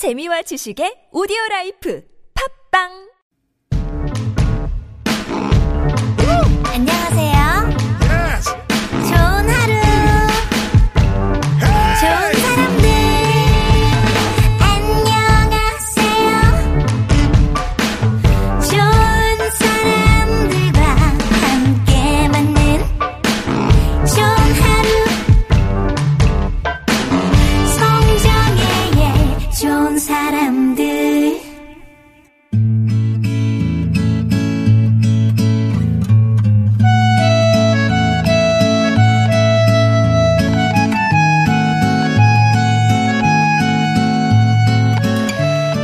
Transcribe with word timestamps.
재미와 0.00 0.40
지식의 0.48 1.12
오디오 1.12 1.36
라이프. 1.50 2.00
팝빵 2.32 3.09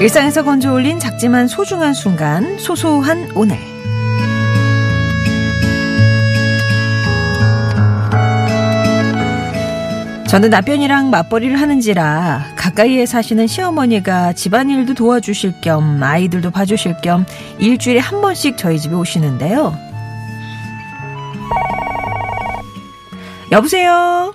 일상에서 0.06 0.44
건져 0.44 0.72
올린 0.72 1.00
작지만 1.00 1.48
소중한 1.48 1.92
순간, 1.92 2.58
소소한 2.58 3.28
오늘. 3.34 3.58
저는 10.28 10.50
남편이랑 10.50 11.10
맞벌이를 11.10 11.60
하는지라 11.60 12.52
가까이에 12.54 13.04
사시는 13.04 13.48
시어머니가 13.48 14.34
집안일도 14.34 14.94
도와주실 14.94 15.60
겸 15.60 16.00
아이들도 16.00 16.52
봐주실 16.52 16.98
겸 17.02 17.26
일주일에 17.58 17.98
한 17.98 18.20
번씩 18.20 18.56
저희 18.56 18.78
집에 18.78 18.94
오시는데요. 18.94 19.76
여보세요? 23.50 24.32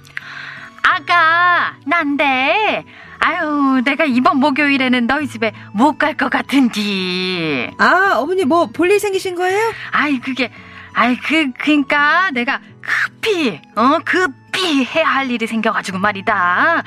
아가, 0.83 1.77
난데. 1.85 2.83
아유, 3.23 3.81
내가 3.85 4.05
이번 4.05 4.37
목요일에는 4.39 5.05
너희 5.07 5.27
집에 5.27 5.51
못 5.73 5.97
갈 5.97 6.15
것 6.17 6.29
같은지. 6.29 7.69
아, 7.77 8.15
어머니 8.17 8.45
뭐 8.45 8.65
볼일 8.67 8.99
생기신 8.99 9.35
거예요? 9.35 9.59
아이, 9.91 10.19
그게, 10.19 10.51
아이, 10.93 11.15
그, 11.17 11.51
그니까 11.53 12.31
내가 12.31 12.59
급히, 12.81 13.59
어, 13.75 13.99
급히 14.03 14.83
해야 14.85 15.05
할 15.05 15.29
일이 15.29 15.45
생겨가지고 15.45 15.99
말이다. 15.99 16.83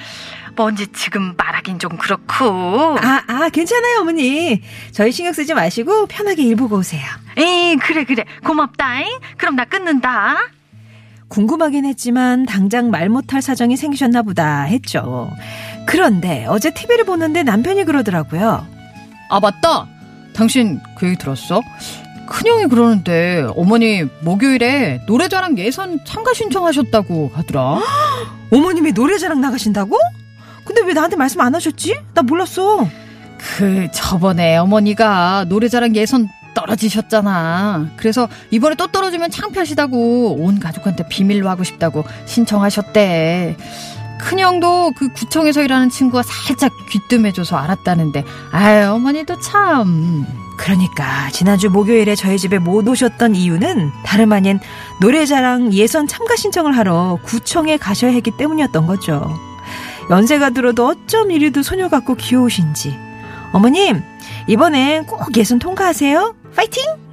뭔지 0.57 0.89
지금 0.89 1.35
말하긴 1.37 1.79
좀 1.79 1.97
그렇고. 1.97 2.97
아, 3.01 3.23
아, 3.27 3.49
괜찮아요, 3.51 4.01
어머니. 4.01 4.61
저희 4.93 5.13
신경 5.13 5.33
쓰지 5.33 5.55
마시고 5.55 6.07
편하게 6.07 6.43
일 6.43 6.57
보고 6.57 6.77
오세요. 6.77 7.03
에이, 7.37 7.77
그래, 7.77 8.05
그래. 8.05 8.25
고맙다잉. 8.45 9.07
그럼 9.37 9.57
나 9.57 9.65
끊는다. 9.65 10.37
궁금하긴 11.29 11.85
했지만 11.87 12.47
당장 12.47 12.91
말 12.91 13.09
못할 13.09 13.43
사정이 13.43 13.77
생기셨나 13.77 14.23
보다 14.23 14.63
했죠. 14.63 15.31
그런데 15.87 16.47
어제 16.49 16.73
TV를 16.73 17.05
보는데 17.05 17.43
남편이 17.43 17.85
그러더라고요. 17.85 18.67
아, 19.31 19.41
맞다. 19.41 19.87
당신 20.35 20.81
그 20.97 21.07
얘기 21.07 21.17
들었어? 21.17 21.61
큰형이 22.27 22.67
그러는데 22.67 23.47
어머니 23.57 24.03
목요일에 24.23 25.03
노래자랑 25.07 25.59
예선 25.59 26.01
참가 26.05 26.33
신청하셨다고 26.33 27.33
하더라. 27.35 27.81
어머님이 28.51 28.93
노래자랑 28.93 29.41
나가신다고? 29.41 29.97
근데 30.65 30.83
왜 30.83 30.95
나한테 30.95 31.17
말씀 31.17 31.41
안 31.41 31.55
하셨지? 31.55 31.97
나 32.15 32.23
몰랐어. 32.23 32.89
그 33.39 33.89
저번에 33.93 34.57
어머니가 34.57 35.45
노래자랑 35.49 35.95
예선 35.97 36.29
떨어지셨잖아. 36.55 37.91
그래서 37.97 38.29
이번에 38.51 38.75
또 38.77 38.87
떨어지면 38.87 39.31
창피하시다고 39.31 40.37
온 40.43 40.61
가족한테 40.61 41.07
비밀로 41.09 41.49
하고 41.49 41.65
싶다고 41.65 42.05
신청하셨대. 42.27 43.57
큰형도 44.25 44.93
그 44.97 45.13
구청에서 45.13 45.63
일하는 45.63 45.91
친구가 45.91 46.23
살짝 46.23 46.73
귀뜸해줘서 46.89 47.57
알았다는데, 47.57 48.25
아유, 48.51 48.91
어머니도 48.91 49.39
참. 49.41 50.27
그러니까 50.57 51.29
지난주 51.31 51.69
목요일에 51.69 52.15
저희 52.15 52.39
집에 52.39 52.59
못 52.59 52.89
오셨던 52.89 53.35
이유는 53.35 53.91
다름 54.05 54.33
아닌 54.33 54.61
노래자랑 55.01 55.73
예선 55.75 56.07
참가 56.07 56.37
신청을 56.37 56.77
하러 56.77 57.19
구청에 57.25 57.77
가셔야 57.77 58.13
했기 58.13 58.31
때문이었던 58.31 58.87
거죠. 58.87 59.37
연세가 60.11 60.51
들어도 60.51 60.87
어쩜 60.87 61.31
이리도 61.31 61.63
소녀 61.63 61.89
같고 61.89 62.15
귀여우신지. 62.15 62.97
어머님, 63.53 64.03
이번엔 64.47 65.07
꼭 65.07 65.37
예선 65.37 65.59
통과하세요. 65.59 66.35
파이팅! 66.57 67.04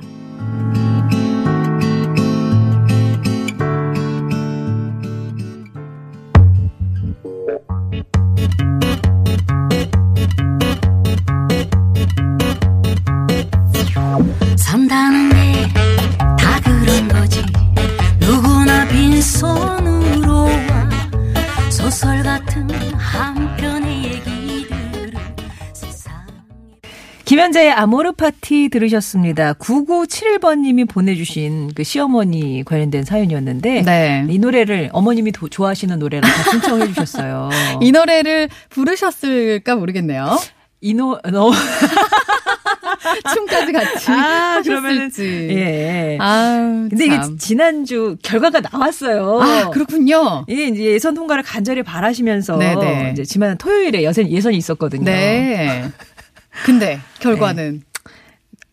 김연자의 27.42 27.72
아모르 27.72 28.12
파티 28.12 28.70
들으셨습니다. 28.70 29.54
9971번님이 29.54 30.88
보내주신 30.88 31.72
그 31.74 31.84
시어머니 31.84 32.62
관련된 32.64 33.04
사연이었는데 33.04 33.82
네. 33.82 34.28
이 34.30 34.38
노래를 34.38 34.92
어머님이 34.94 35.32
도- 35.32 35.50
좋아하시는 35.50 35.98
노래를 35.98 36.30
다 36.30 36.52
신청해 36.52 36.90
주셨어요. 36.90 37.50
이 37.82 37.92
노래를 37.92 38.48
부르셨을까 38.70 39.76
모르겠네요. 39.76 40.38
이 40.82 40.94
노, 40.94 41.20
너, 41.32 41.52
춤까지 43.34 43.72
같이 43.72 44.12
아, 44.12 44.58
하셨을지. 44.58 45.48
예. 45.52 46.18
아, 46.20 46.88
근데 46.90 47.06
이게 47.06 47.16
참. 47.16 47.38
지난주 47.38 48.18
결과가 48.24 48.62
나왔어요. 48.72 49.40
아, 49.42 49.70
그렇군요. 49.70 50.46
이게 50.48 50.68
이제 50.68 50.84
예선 50.84 51.14
통과를 51.16 51.44
간절히 51.44 51.84
바라시면서 51.84 52.58
네네. 52.58 53.12
이제 53.14 53.24
지난 53.24 53.58
토요일에 53.58 54.04
예선 54.04 54.30
예선이 54.30 54.58
있었거든요. 54.58 55.06
네. 55.06 55.86
근데 56.66 57.00
결과는 57.20 57.84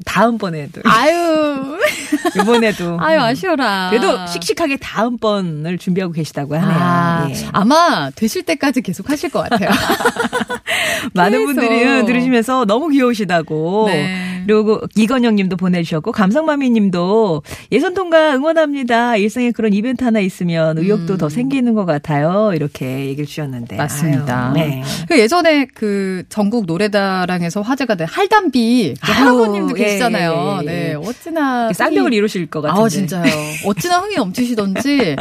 다음번에도 0.05 0.81
아유. 0.85 1.79
이번에도 2.41 2.99
아유 3.01 3.21
아쉬워라. 3.21 3.91
그래도 3.91 4.27
씩씩하게 4.27 4.77
다음번을 4.77 5.79
준비하고 5.79 6.13
계시다고 6.13 6.57
하네요. 6.57 6.79
아, 6.81 7.29
예. 7.31 7.35
아마 7.53 8.11
되실 8.15 8.43
때까지 8.43 8.83
계속 8.83 9.11
하실 9.11 9.31
것 9.31 9.49
같아요. 9.49 9.71
많은. 11.15 11.45
분들이 11.47 12.05
들으시면서 12.05 12.65
너무 12.65 12.89
귀여우시다고. 12.89 13.87
네. 13.89 14.38
그리고 14.49 14.81
이건영 14.97 15.37
님도 15.37 15.57
보내주셨고, 15.57 16.13
감성마미 16.13 16.71
님도 16.71 17.43
예선 17.71 17.95
통과 17.95 18.35
응원합니다. 18.35 19.17
일상에 19.17 19.51
그런 19.51 19.73
이벤트 19.73 20.05
하나 20.05 20.21
있으면 20.21 20.79
의욕도 20.79 21.19
더 21.19 21.29
생기는 21.29 21.75
것 21.75 21.85
같아요. 21.85 22.53
이렇게 22.55 23.07
얘기를 23.07 23.27
주셨는데. 23.27 23.77
음. 23.77 23.79
맞습니다. 23.79 24.47
아유, 24.47 24.55
네. 24.55 24.83
그 25.09 25.19
예전에 25.19 25.67
그 25.75 26.25
전국 26.29 26.67
노래다랑에서 26.67 27.61
화제가 27.61 27.95
된 27.95 28.07
할담비 28.07 28.95
그 29.01 29.13
할아버님도 29.13 29.79
예, 29.79 29.85
계시잖아요. 29.85 30.61
예, 30.63 30.67
예, 30.67 30.73
예. 30.73 30.89
네, 30.89 30.95
어찌나 30.95 31.73
쌍벽을 31.73 32.15
이루실 32.15 32.47
것 32.47 32.63
같은데. 32.63 32.83
아 32.83 32.89
진짜요. 32.89 33.25
어찌나 33.67 33.99
흥이 33.99 34.17
넘치시던지 34.17 35.17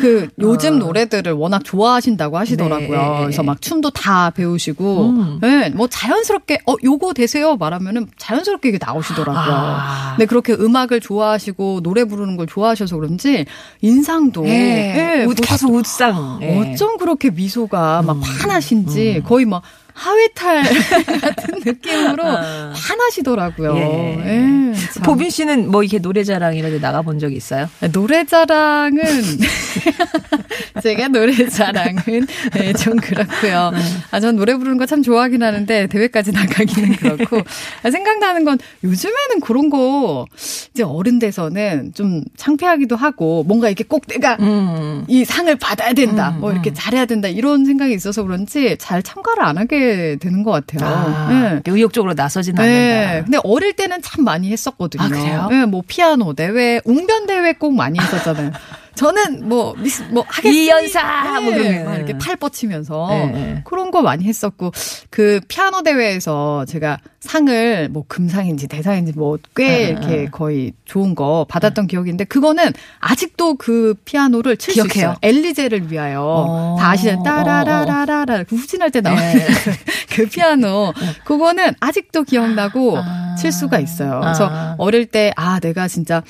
그 0.00 0.28
요즘 0.38 0.78
노래들을 0.78 1.32
워낙 1.32 1.64
좋아하신다고 1.64 2.38
하시더라고요. 2.38 2.88
네. 2.88 3.18
그래서 3.22 3.42
막 3.42 3.60
춤도 3.60 3.90
다 3.90 4.30
배우시고, 4.30 5.08
음. 5.08 5.38
네, 5.40 5.70
뭐 5.70 5.88
자연스럽게 5.88 6.60
어 6.66 6.74
요거 6.84 7.14
되세요 7.14 7.56
말하면은 7.56 8.06
자연스럽게 8.18 8.67
이게 8.68 8.78
나오시더라고요. 8.80 9.54
아. 9.54 10.14
근데 10.16 10.26
그렇게 10.26 10.52
음악을 10.52 11.00
좋아하시고 11.00 11.80
노래 11.82 12.04
부르는 12.04 12.36
걸 12.36 12.46
좋아하셔서 12.46 12.96
그런지 12.96 13.46
인상도 13.80 14.46
예. 14.46 15.20
예, 15.20 15.24
웃, 15.24 15.34
보셔- 15.34 15.52
계속 15.52 15.74
웃상. 15.74 16.38
예. 16.42 16.58
어쩜 16.72 16.96
그렇게 16.98 17.30
미소가 17.30 18.02
막 18.02 18.16
음. 18.16 18.22
환하신지 18.22 19.22
거의 19.26 19.44
막 19.44 19.62
하회탈 19.98 20.62
같은 21.20 21.60
느낌으로 21.64 22.24
아. 22.24 22.72
화나시더라고요. 22.74 23.76
예. 23.76 24.70
예, 24.72 24.74
참. 24.92 25.02
보빈 25.02 25.30
씨는 25.30 25.70
뭐 25.70 25.82
이렇게 25.82 25.98
노래자랑 25.98 26.56
이런 26.56 26.70
데 26.70 26.78
나가본 26.78 27.18
적 27.18 27.32
있어요? 27.32 27.68
노래자랑은 27.92 29.02
제가 30.82 31.08
노래자랑은 31.08 32.26
네, 32.54 32.72
좀 32.74 32.96
그렇고요. 32.96 33.72
아, 34.10 34.20
전 34.20 34.36
노래 34.36 34.54
부르는 34.56 34.76
거 34.78 34.88
참 34.88 35.02
좋아하긴 35.02 35.42
하는데 35.42 35.86
대회까지 35.88 36.32
나가기는 36.32 36.96
그렇고 36.96 37.42
아, 37.82 37.90
생각나는 37.90 38.44
건 38.46 38.58
요즘에는 38.82 39.40
그런 39.42 39.68
거 39.68 40.24
이제 40.72 40.82
어른 40.82 41.18
돼서는 41.18 41.92
좀 41.94 42.22
창피하기도 42.38 42.96
하고 42.96 43.42
뭔가 43.44 43.68
이렇게 43.68 43.84
꼭 43.84 44.06
내가 44.06 44.36
음. 44.40 45.04
이 45.08 45.26
상을 45.26 45.54
받아야 45.56 45.92
된다, 45.92 46.30
음, 46.36 46.40
뭐 46.40 46.52
이렇게 46.52 46.70
음. 46.70 46.74
잘해야 46.74 47.04
된다 47.04 47.28
이런 47.28 47.66
생각이 47.66 47.92
있어서 47.92 48.22
그런지 48.22 48.76
잘 48.78 49.02
참가를 49.02 49.42
안 49.42 49.58
하게 49.58 49.87
하게 49.88 50.16
되는 50.16 50.42
것 50.42 50.50
같아요. 50.50 50.88
아, 50.88 51.28
네. 51.30 51.50
이렇게 51.54 51.70
의욕적으로 51.70 52.14
나서진 52.14 52.54
네. 52.54 52.62
않는다. 52.62 53.24
근데 53.24 53.38
어릴 53.44 53.72
때는 53.72 54.02
참 54.02 54.24
많이 54.24 54.50
했었거든요. 54.50 55.02
아, 55.02 55.08
그래요? 55.08 55.48
네, 55.50 55.66
뭐 55.66 55.82
피아노 55.86 56.34
대회, 56.34 56.80
웅변 56.84 57.26
대회 57.26 57.52
꼭 57.52 57.74
많이 57.74 57.98
했었잖아요. 57.98 58.52
저는 58.94 59.48
뭐 59.48 59.74
미스 59.78 60.02
뭐 60.10 60.24
하겠습니다. 60.26 60.50
이연사 60.80 61.40
뭐 61.40 61.52
그러면. 61.52 61.84
막 61.84 61.94
이렇게 61.94 62.18
팔 62.18 62.34
뻗치면서 62.34 63.06
네, 63.10 63.26
네. 63.26 63.62
그런 63.64 63.92
거 63.92 64.02
많이 64.02 64.24
했었고 64.24 64.72
그 65.08 65.40
피아노 65.46 65.82
대회에서 65.82 66.64
제가 66.64 66.98
상을 67.20 67.88
뭐 67.90 68.04
금상인지 68.06 68.68
대상인지 68.68 69.12
뭐꽤 69.16 69.66
아, 69.86 69.88
이렇게 69.88 70.26
아. 70.28 70.30
거의 70.30 70.72
좋은 70.84 71.14
거 71.16 71.44
받았던 71.48 71.88
기억인데 71.88 72.24
그거는 72.24 72.72
아직도 73.00 73.56
그 73.56 73.94
피아노를 74.04 74.56
칠수 74.56 74.74
기억해요? 74.84 75.10
있어요. 75.10 75.16
엘리제를 75.22 75.90
위하여 75.90 76.22
어. 76.22 76.76
다 76.78 76.90
아시잖아요. 76.90 77.22
따라라라라라 77.24 78.44
그 78.44 78.54
후진할 78.56 78.90
때 78.92 79.00
나오는 79.00 79.20
네. 79.22 79.46
그 80.14 80.26
피아노 80.26 80.92
그거는 81.24 81.72
아직도 81.80 82.22
기억나고 82.22 82.98
아. 82.98 83.34
칠 83.36 83.50
수가 83.52 83.78
있어요. 83.80 84.20
그래서 84.20 84.48
아. 84.50 84.74
어릴 84.78 85.06
때 85.06 85.32
아 85.36 85.58
내가 85.60 85.88
진짜 85.88 86.22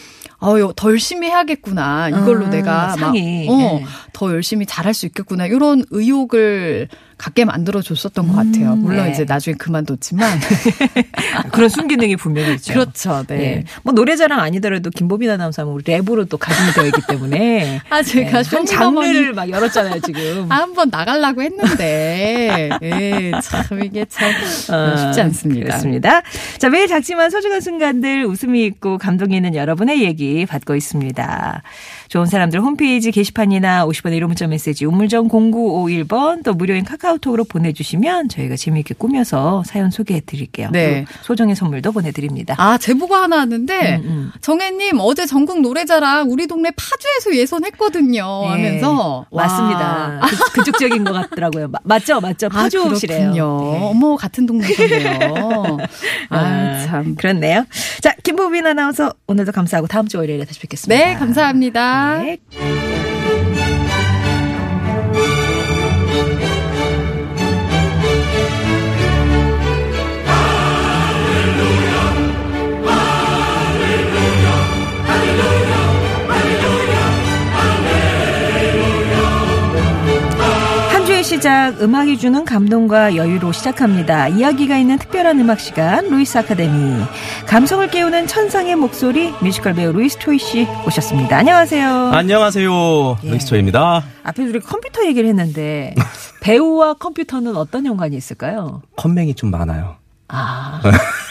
어요 0.43 0.73
더 0.73 0.91
열심히 0.91 1.29
해야겠구나 1.29 2.09
이걸로 2.09 2.47
음, 2.47 2.51
내가 2.51 2.91
상이. 2.97 3.47
막, 3.47 3.53
어, 3.53 3.79
예. 3.81 3.85
더 4.13 4.31
열심히 4.33 4.67
잘할 4.67 4.95
수 4.95 5.07
있겠구나 5.07 5.47
이런 5.47 5.85
의욕을 5.91 6.89
갖게 7.19 7.45
만들어 7.45 7.83
줬었던 7.83 8.29
것 8.29 8.35
같아요. 8.35 8.77
물론 8.77 9.07
네. 9.07 9.11
이제 9.11 9.25
나중에 9.25 9.57
그만뒀지만 9.57 10.39
그런 11.53 11.69
순기능이 11.69 12.17
분명히 12.17 12.55
있죠. 12.55 12.73
그렇죠. 12.73 13.25
네. 13.27 13.37
네. 13.37 13.65
뭐 13.83 13.93
노래자랑 13.93 14.41
아니더라도 14.41 14.91
김보빈 14.91 15.29
아나운서는 15.29 15.73
우리 15.73 15.83
랩으로 15.83 16.29
또 16.29 16.39
가슴이 16.39 16.73
되어 16.73 16.87
있기 16.87 17.03
때문에 17.09 17.81
아 17.91 18.03
제가 18.03 18.43
네, 18.43 18.57
한 18.57 18.67
장르를 18.67 19.33
막 19.33 19.51
열었잖아요 19.51 20.01
지금. 20.01 20.47
한번 20.49 20.89
나가려고 20.91 21.43
했는데 21.43 22.71
예, 22.83 23.33
참 23.43 23.83
이게 23.83 24.05
참 24.09 24.31
어, 24.73 24.97
쉽지 24.97 25.21
않습니다. 25.21 25.67
그렇습니다. 25.67 26.23
자, 26.59 26.69
매일 26.69 26.87
작지만 26.87 27.31
소중한 27.31 27.61
순간들 27.61 28.25
웃음이 28.25 28.65
있고 28.67 28.99
감동이 28.99 29.37
있는 29.37 29.55
여러분의 29.55 30.03
얘기 30.03 30.47
받고 30.47 30.77
있습니다. 30.77 31.63
좋은 32.09 32.25
사람들 32.27 32.61
홈페이지 32.61 33.11
게시판이나 33.13 33.85
50번의 33.87 34.19
1호 34.21 34.27
문자 34.29 34.47
메시지 34.47 34.87
우물정 34.87 35.29
0951번 35.29 36.43
또 36.43 36.55
무료인 36.55 36.83
카카오톡으로 36.85 37.45
보내주시면 37.45 38.29
저희가 38.31 38.57
재미있게 38.57 38.95
꾸며서 38.97 39.63
사연 39.67 39.91
소개해 39.91 40.23
드릴게요. 40.25 40.71
네. 40.73 41.05
또 41.07 41.13
소정의 41.23 41.55
선물도 41.55 41.93
보내드립니다. 41.93 42.55
아 42.59 42.79
제보가 42.79 43.23
하나 43.25 43.37
왔는데 43.37 43.97
음, 43.97 44.03
음. 44.05 44.33
정혜님 44.41 44.99
어제 45.01 45.27
전국 45.27 45.61
노래자랑 45.61 46.31
우리 46.31 46.47
동네 46.47 46.71
파주에서 46.71 47.37
예선했거든요 47.39 48.41
네. 48.43 48.49
하면서 48.49 49.27
와. 49.31 49.45
맞습니다. 49.45 50.21
그, 50.55 50.73
지역인 50.79 51.05
것 51.05 51.13
같더라고요. 51.13 51.69
마- 51.69 51.79
맞죠? 51.85 52.21
맞죠? 52.21 52.49
파주시래요. 52.49 53.29
아. 53.75 53.79
네. 53.79 53.85
어머 53.85 54.17
같은 54.17 54.47
동네셨네요. 54.47 55.77
아, 56.31 56.37
아, 56.39 56.85
참. 56.87 57.15
그렇네요. 57.17 57.65
자, 58.01 58.15
김보빈 58.23 58.67
아나운서 58.67 59.13
오늘도 59.27 59.53
감사하고 59.53 59.87
다음 59.89 60.09
주 60.09 60.19
월요일에 60.19 60.45
다시 60.45 60.61
뵙겠습니다. 60.61 61.05
네, 61.05 61.15
감사합니다. 61.17 61.98
네. 61.99 62.98
시작 81.29 81.83
음악이 81.83 82.17
주는 82.17 82.43
감동과 82.43 83.15
여유로 83.15 83.53
시작합니다. 83.53 84.29
이야기가 84.29 84.79
있는 84.79 84.97
특별한 84.99 85.39
음악 85.39 85.61
시간 85.61 86.09
루이스 86.09 86.39
아카데미 86.39 87.05
감성을 87.47 87.87
깨우는 87.91 88.27
천상의 88.27 88.77
목소리 88.77 89.35
뮤지컬 89.43 89.75
배우 89.75 89.93
루이스 89.93 90.19
초이 90.21 90.39
씨 90.39 90.67
오셨습니다. 90.87 91.37
안녕하세요. 91.37 92.13
안녕하세요. 92.15 93.19
예. 93.25 93.29
루이스 93.29 93.57
초이입니다. 93.57 94.05
앞에 94.23 94.43
우리 94.43 94.59
컴퓨터 94.59 95.05
얘기를 95.05 95.29
했는데 95.29 95.95
배우와 96.41 96.95
컴퓨터는 96.95 97.59
어떤 97.59 97.85
연관이 97.85 98.17
있을까요? 98.17 98.81
컴맹이 98.97 99.35
좀 99.35 99.51
많아요. 99.51 99.97
아 100.29 100.81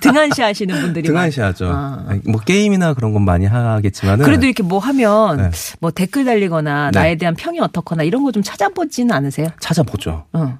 등한시 0.00 0.42
하시는 0.42 0.80
분들이 0.80 1.06
등한시 1.08 1.40
하죠. 1.40 1.66
많- 1.68 1.74
아. 2.08 2.18
뭐 2.26 2.40
게임이나 2.40 2.94
그런 2.94 3.12
건 3.12 3.24
많이 3.24 3.46
하겠지만은 3.46 4.24
그래도 4.24 4.46
이렇게 4.46 4.62
뭐 4.62 4.78
하면 4.78 5.36
네. 5.36 5.50
뭐 5.80 5.90
댓글 5.90 6.24
달리거나 6.24 6.90
네. 6.92 6.98
나에 7.00 7.16
대한 7.16 7.34
평이 7.34 7.60
어떻거나 7.60 8.02
이런 8.02 8.22
거 8.24 8.32
좀 8.32 8.42
찾아보지는 8.42 9.14
않으세요? 9.14 9.48
찾아보죠. 9.60 10.24
응. 10.36 10.56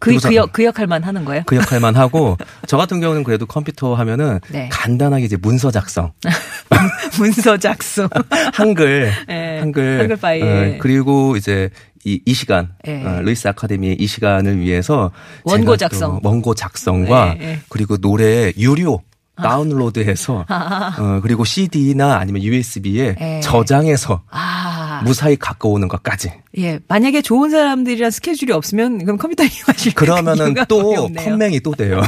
그, 0.00 0.16
그, 0.18 0.34
역, 0.36 0.52
그 0.52 0.64
역할만 0.64 1.02
하는 1.02 1.24
거예요? 1.24 1.42
그 1.46 1.56
역할만 1.56 1.96
하고 1.96 2.36
저 2.68 2.76
같은 2.76 3.00
경우는 3.00 3.24
그래도 3.24 3.46
컴퓨터 3.46 3.94
하면은 3.96 4.38
네. 4.48 4.68
간단하게 4.70 5.24
이제 5.24 5.36
문서 5.36 5.72
작성, 5.72 6.12
문서 7.18 7.56
작성. 7.56 8.08
한글, 8.54 9.10
네, 9.26 9.58
한글, 9.58 10.00
한글 10.00 10.16
파일. 10.16 10.44
어, 10.44 10.78
그리고 10.80 11.36
이제 11.36 11.70
이, 12.04 12.20
이 12.24 12.34
시간 12.34 12.70
네. 12.84 13.04
어, 13.04 13.20
루이스 13.20 13.48
아카데미의 13.48 13.96
이 13.96 14.06
시간을 14.06 14.60
위해서 14.60 15.10
원고 15.44 15.76
작성. 15.76 16.20
원고 16.22 16.54
작성과 16.54 17.34
네, 17.34 17.38
네. 17.38 17.60
그리고 17.68 17.96
노래 17.96 18.52
유료 18.56 19.00
다운로드해서 19.36 20.44
어, 20.48 21.20
그리고 21.22 21.44
CD나 21.44 22.16
아니면 22.16 22.42
USB에 22.42 23.14
네. 23.14 23.40
저장해서 23.40 24.22
아. 24.30 25.00
무사히 25.04 25.36
갖고 25.36 25.72
오는 25.72 25.86
것까지. 25.86 26.32
예. 26.58 26.80
만약에 26.88 27.22
좋은 27.22 27.50
사람들이랑 27.50 28.10
스케줄이 28.10 28.52
없으면 28.52 29.04
그럼 29.04 29.16
컴퓨터 29.16 29.44
이용하실 29.44 29.94
그러면은 29.94 30.54
또. 30.66 31.08
컴맹이 31.14 31.60
또 31.60 31.72
돼요. 31.72 32.00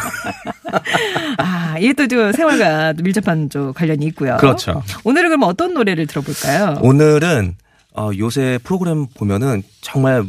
아, 1.39 1.77
이게 1.79 1.93
또좀 1.93 2.33
생활과 2.33 2.95
밀접한 3.01 3.49
좀 3.51 3.73
관련이 3.73 4.07
있고요. 4.07 4.37
그렇죠. 4.39 4.83
오늘은 5.05 5.29
그럼 5.31 5.43
어떤 5.45 5.75
노래를 5.75 6.07
들어볼까요? 6.07 6.79
오늘은 6.83 7.55
어, 7.97 8.11
요새 8.19 8.59
프로그램 8.63 9.07
보면은 9.07 9.63
정말 9.81 10.25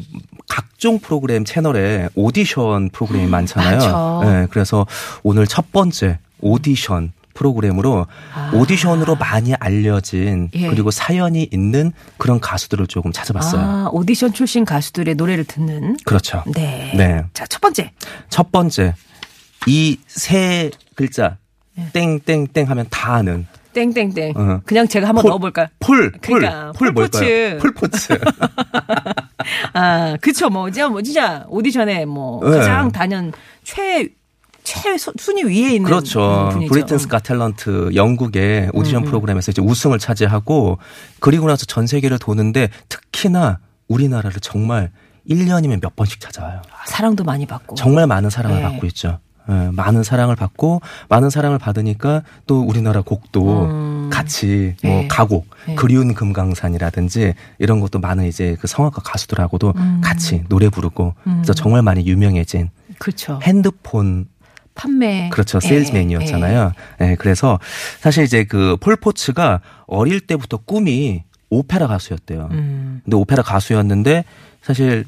각종 0.50 1.00
프로그램 1.00 1.46
채널에 1.46 2.10
오디션 2.16 2.90
프로그램이 2.90 3.28
많잖아요. 3.28 3.78
많죠. 3.78 4.22
네, 4.30 4.48
그래서 4.50 4.86
오늘 5.24 5.46
첫 5.48 5.72
번째 5.72 6.19
오디션 6.40 7.13
프로그램으로 7.34 8.08
오디션으로 8.54 9.16
많이 9.16 9.54
알려진 9.54 10.50
아. 10.54 10.58
예. 10.58 10.68
그리고 10.69 10.92
사연이 10.92 11.48
있는 11.52 11.94
그런 12.18 12.40
가수들을 12.40 12.88
조금 12.88 13.12
찾아봤어요. 13.13 13.62
아, 13.62 13.90
오디션 13.94 14.34
출신 14.34 14.66
가수들의 14.66 15.16
노래를 15.16 15.46
듣는. 15.46 15.98
그렇죠. 16.04 16.44
네. 16.48 16.92
네. 16.96 17.24
자, 17.34 17.46
첫 17.46 17.62
번째. 17.62 17.92
첫 18.30 18.52
번째 18.52 18.96
이 19.68 19.98
세 20.08 20.72
글자 20.96 21.38
네. 21.75 21.88
땡땡땡 21.94 22.70
하면 22.70 22.86
다 22.89 23.13
아는 23.13 23.48
땡땡땡. 23.74 24.34
어. 24.36 24.62
그냥 24.66 24.88
제가 24.88 25.08
한번 25.08 25.22
폴- 25.24 25.30
넣어 25.30 25.38
볼까요? 25.38 25.68
풀, 25.80 26.12
풀, 26.22 26.40
그러니까, 26.40 26.72
풀 26.74 26.94
폴포츠. 26.94 27.18
뭘까요? 27.24 27.58
풀포츠. 27.60 28.18
아, 29.74 30.18
그쵸. 30.22 30.50
뭐, 30.50 30.70
진짜, 30.70 30.90
뭐, 30.90 31.01
진짜, 31.01 31.46
오디션에 31.48 32.06
뭐, 32.06 32.42
네. 32.50 32.58
가장 32.58 32.92
단연 32.92 33.32
최, 33.63 34.10
최 34.63 34.98
수- 34.98 35.13
순위 35.18 35.44
위에 35.44 35.75
있는. 35.75 35.84
그렇죠. 35.90 36.50
분이죠. 36.51 36.68
음. 36.68 36.70
브리튼스 36.70 37.08
가 37.08 37.20
탤런트 37.20 37.96
영국의 37.96 38.70
오디션 38.74 39.04
프로그램에서 39.06 39.51
이제 39.51 39.62
우승을 39.62 39.98
차지하고 40.00 40.78
그리고 41.20 41.48
나서 41.48 41.66
전 41.66 41.88
세계를 41.88 42.20
도는데 42.20 42.70
특히나 42.90 43.60
우리나라를 43.88 44.40
정말 44.42 44.92
1년이면 45.30 45.82
몇 45.82 45.96
번씩 45.96 46.20
찾아와요. 46.20 46.62
아, 46.72 46.86
사랑도 46.88 47.24
많이 47.24 47.46
받고. 47.46 47.75
정말 47.75 48.06
많은 48.08 48.30
사랑을 48.30 48.58
네. 48.58 48.63
받고 48.63 48.86
있죠. 48.88 49.20
예, 49.51 49.70
많은 49.72 50.03
사랑을 50.03 50.36
받고 50.36 50.81
많은 51.10 51.29
사랑을 51.29 51.60
받으니까 51.60 52.24
또 52.48 52.62
우리나라 52.62 53.01
곡도 53.01 53.65
음. 53.65 54.10
같이 54.12 54.75
뭐 54.84 55.01
네. 55.01 55.08
가곡 55.08 55.48
네. 55.67 55.75
그리운 55.75 56.13
금강산이라든지 56.13 57.34
이런 57.60 57.79
것도 57.81 58.00
많은 58.00 58.25
이제 58.25 58.55
그 58.60 58.67
성악가 58.67 59.01
가수들하고도 59.01 59.74
음. 59.75 60.01
같이 60.03 60.43
노래 60.48 60.70
부르고 60.70 61.15
그래서 61.24 61.53
정말 61.53 61.81
많이 61.81 62.05
유명해진 62.05 62.70
그렇죠. 62.98 63.39
핸드폰 63.43 64.27
판매. 64.74 65.29
그렇죠. 65.29 65.60
예, 65.63 65.67
세일즈맨이었잖아요. 65.67 66.72
예, 67.01 67.15
그래서 67.20 67.60
사실 68.00 68.24
이제 68.24 68.43
그 68.43 68.77
폴포츠가 68.79 69.60
어릴 69.86 70.22
때부터 70.22 70.58
꿈이 70.58 71.24
오페라 71.50 71.88
가수였대요. 71.88 72.50
예. 72.51 72.55
음. 72.55 73.01
근데 73.03 73.17
오페라 73.17 73.43
가수였는데 73.43 74.24
사실 74.62 75.05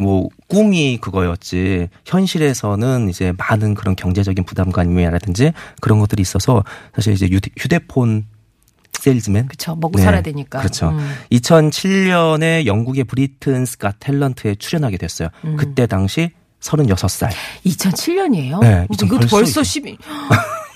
뭐 0.00 0.28
꿈이 0.48 0.98
그거였지 1.00 1.88
현실에서는 2.06 3.08
이제 3.10 3.32
많은 3.36 3.74
그런 3.74 3.94
경제적인 3.96 4.44
부담감이라든지 4.44 5.52
그런 5.80 5.98
것들이 6.00 6.22
있어서 6.22 6.64
사실 6.94 7.12
이제 7.12 7.26
휴대- 7.28 7.50
휴대폰 7.58 8.26
세일즈맨 8.98 9.46
그쵸. 9.48 9.76
먹고 9.76 9.98
네, 9.98 10.02
살아야 10.04 10.22
되니까. 10.22 10.58
그렇죠. 10.58 10.90
음. 10.90 11.14
2007년에 11.32 12.66
영국의 12.66 13.04
Britain's 13.04 13.78
Got 13.78 13.92
Talent에 13.92 14.58
출연하게 14.58 14.96
됐어요. 14.98 15.28
음. 15.44 15.56
그때 15.56 15.86
당시 15.86 16.30
36살. 16.60 17.30
2007년이에요? 17.64 18.60
네, 18.60 18.86
이거 18.92 19.06
벌써 19.16 19.36
벌써 19.36 19.60
이제- 19.62 19.80
12. 19.80 19.98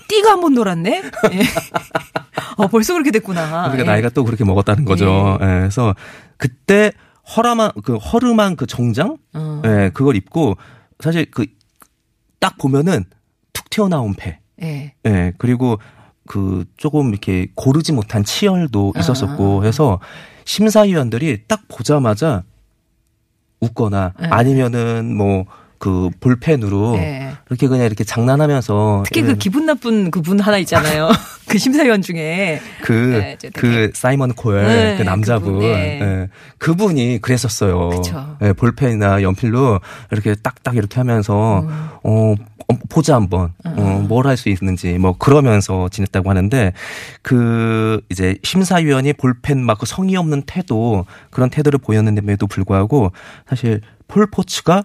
띠가 0.08 0.30
한 0.32 0.40
번 0.40 0.54
놀았네? 0.54 1.02
예. 1.32 1.40
어, 2.56 2.68
벌써 2.68 2.92
그렇게 2.92 3.10
됐구나. 3.10 3.48
그러니까 3.70 3.78
예. 3.80 3.82
나이가 3.84 4.08
또 4.10 4.24
그렇게 4.24 4.44
먹었다는 4.44 4.84
거죠. 4.84 5.38
예, 5.40 5.44
그래서 5.46 5.94
그때 6.36 6.92
허름한 7.36 7.72
그 7.84 7.96
허름한 7.96 8.56
그 8.56 8.66
정장, 8.66 9.16
어. 9.34 9.62
예, 9.64 9.90
그걸 9.94 10.16
입고 10.16 10.56
사실 11.00 11.30
그 11.30 11.46
딱 12.40 12.58
보면은 12.58 13.04
툭 13.54 13.70
튀어나온 13.70 14.12
배. 14.12 14.38
예. 14.60 14.92
예, 15.06 15.32
그리고 15.38 15.78
그 16.26 16.66
조금 16.76 17.08
이렇게 17.08 17.46
고르지 17.54 17.92
못한 17.92 18.22
치열도 18.22 18.92
아. 18.94 19.00
있었었고 19.00 19.64
해서 19.64 19.98
심사위원들이 20.44 21.44
딱 21.48 21.62
보자마자 21.68 22.42
웃거나 23.60 24.12
예. 24.22 24.26
아니면은 24.26 25.16
뭐그 25.16 26.10
볼펜으로 26.20 26.96
예. 26.98 27.32
이렇게 27.48 27.66
그냥 27.66 27.86
이렇게 27.86 28.04
장난하면서 28.04 29.04
특히 29.06 29.22
그 29.22 29.36
기분 29.36 29.64
나쁜 29.64 30.10
그 30.10 30.20
분 30.20 30.38
하나 30.38 30.58
있잖아요. 30.58 31.08
그 31.54 31.58
심사위원 31.58 32.02
중에. 32.02 32.60
그, 32.82 32.92
네, 32.92 33.36
그 33.54 33.70
되게- 33.70 33.90
사이먼 33.94 34.32
코엘 34.32 34.66
네, 34.66 34.96
그 34.98 35.04
남자분 35.04 35.52
그분, 35.54 35.60
네. 35.60 36.00
예, 36.02 36.28
그분이 36.58 37.20
그랬었어요. 37.22 37.90
예, 38.42 38.52
볼펜이나 38.52 39.22
연필로 39.22 39.78
이렇게 40.10 40.34
딱딱 40.34 40.74
이렇게 40.74 40.96
하면서 40.98 41.60
음. 41.60 41.88
어 42.02 42.34
어, 42.66 42.74
보자 42.88 43.14
한번 43.14 43.52
어, 43.64 44.04
뭘 44.08 44.26
할 44.26 44.36
수 44.36 44.48
있는지 44.48 44.98
뭐 44.98 45.16
그러면서 45.16 45.88
지냈다고 45.90 46.28
하는데 46.28 46.72
그 47.22 48.00
이제 48.10 48.36
심사위원이 48.42 49.12
볼펜 49.12 49.64
막 49.64 49.78
그 49.78 49.86
성의 49.86 50.16
없는 50.16 50.42
태도 50.46 51.04
그런 51.30 51.50
태도를 51.50 51.78
보였는데도 51.78 52.46
불구하고 52.48 53.12
사실 53.48 53.80
폴 54.08 54.26
포츠가 54.28 54.82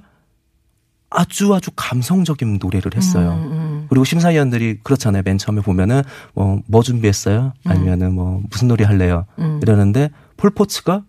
아주 1.09 1.53
아주 1.55 1.71
감성적인 1.75 2.59
노래를 2.61 2.91
했어요. 2.95 3.31
음, 3.31 3.87
그리고 3.89 4.05
심사위원들이 4.05 4.79
그렇잖아요. 4.83 5.23
맨 5.25 5.37
처음에 5.37 5.61
보면은 5.61 6.03
뭐, 6.33 6.61
뭐 6.67 6.83
준비했어요? 6.83 7.53
아니면은 7.65 8.13
뭐 8.13 8.41
무슨 8.49 8.67
노래 8.67 8.85
할래요? 8.85 9.25
음. 9.39 9.59
이러는데 9.61 10.09
폴포츠가 10.37 11.03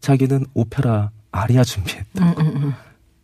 자기는 0.00 0.46
오페라 0.54 1.10
아리아 1.30 1.62
준비했다. 1.62 2.24
음, 2.24 2.34
음, 2.38 2.46
음, 2.56 2.74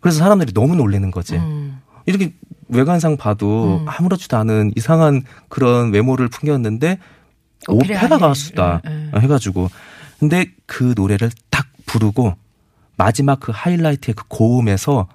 그래서 0.01 0.19
사람들이 0.19 0.53
너무 0.53 0.77
놀래는 0.77 1.11
거지. 1.11 1.37
음. 1.37 1.81
이렇게 2.07 2.35
외관상 2.69 3.17
봐도 3.17 3.79
음. 3.81 3.87
아무렇지도 3.89 4.37
않은 4.37 4.73
이상한 4.77 5.23
그런 5.49 5.93
외모를 5.93 6.29
풍겼는데 6.29 6.99
오페라 7.69 8.01
오페라, 8.01 8.17
아리아. 8.17 8.29
가수다 8.29 8.83
예, 8.87 9.21
해가지고 9.21 9.71
근데 10.19 10.47
그 10.67 10.93
노래를 10.97 11.31
딱 11.51 11.67
부르고 11.87 12.35
마지막 12.97 13.41
그 13.41 13.53
하이라이트의 13.55 14.15
그 14.15 14.25
고음에서 14.29 15.09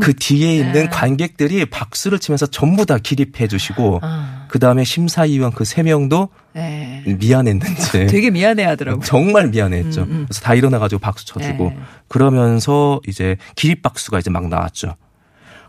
그 0.00 0.14
뒤에 0.14 0.56
있는 0.56 0.72
네. 0.72 0.88
관객들이 0.88 1.64
박수를 1.66 2.18
치면서 2.18 2.46
전부 2.46 2.86
다 2.86 2.98
기립해 2.98 3.48
주시고 3.48 4.00
아, 4.02 4.46
그 4.48 4.58
다음에 4.58 4.84
심사위원 4.84 5.52
그 5.52 5.64
세 5.64 5.82
명도 5.82 6.28
예. 6.56 7.02
미안했는지 7.06 8.06
되게 8.08 8.30
미안해 8.30 8.64
하더라고요. 8.64 9.02
정말 9.04 9.48
미안했죠. 9.48 10.02
음, 10.02 10.10
음. 10.10 10.24
그래서 10.26 10.40
다 10.40 10.54
일어나가지고 10.54 11.00
박수 11.00 11.26
쳐주고 11.26 11.68
네. 11.70 11.78
그러면서 12.08 13.00
이제 13.06 13.36
기립 13.56 13.82
박수가 13.82 14.18
이제 14.20 14.30
막 14.30 14.48
나왔죠. 14.48 14.94